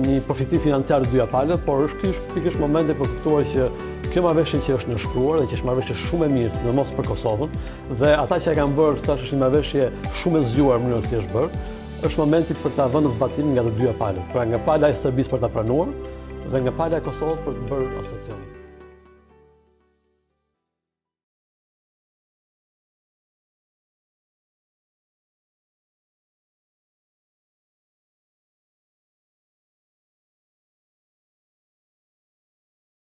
një 0.00 0.18
përfitim 0.26 0.62
financiar 0.64 1.04
të 1.04 1.12
dyja 1.12 1.28
palët, 1.30 1.62
por 1.66 1.84
është 1.86 2.00
ky 2.00 2.10
është 2.14 2.30
pikërisht 2.34 2.62
momenti 2.64 2.96
për 2.98 3.06
kuptuar 3.12 3.44
që 3.52 3.66
kjo 4.10 4.22
marrëveshje 4.24 4.58
që 4.66 4.78
është 4.80 4.90
në 4.90 5.00
shkruar 5.04 5.38
dhe 5.42 5.46
që 5.52 5.58
është 5.60 5.68
marrëveshje 5.68 5.96
shumë 6.08 6.26
e 6.26 6.30
mirë, 6.32 6.54
sidomos 6.56 6.90
për 6.96 7.06
Kosovën, 7.12 7.52
dhe 8.00 8.10
ata 8.18 8.40
që 8.42 8.50
e 8.50 8.56
kanë 8.58 8.74
bërë, 8.80 9.02
thashë 9.06 9.28
është 9.28 9.36
një 9.38 9.42
marrëveshje 9.44 9.86
shumë 10.24 10.40
e 10.42 10.48
zgjuar 10.50 10.80
në 10.82 10.88
mënyrën 10.88 11.06
si 11.06 11.20
është 11.20 11.34
bërë, 11.36 11.62
është 12.08 12.20
momenti 12.22 12.54
për 12.62 12.72
ta 12.78 12.86
vënë 12.94 13.08
në 13.08 13.12
zbatim 13.16 13.50
nga 13.52 13.64
të 13.66 13.72
dyja 13.80 13.92
palët, 14.00 14.30
pra 14.32 14.46
nga 14.48 14.60
pala 14.68 14.88
e 14.88 14.96
Serbisë 15.02 15.34
për 15.34 15.44
ta 15.44 15.50
pranuar 15.56 15.92
dhe 16.54 16.64
nga 16.64 16.74
pala 16.80 17.02
e 17.02 17.06
Kosovës 17.10 17.44
për 17.46 17.60
të 17.60 17.68
bërë 17.74 17.92
asociacion. 18.06 18.59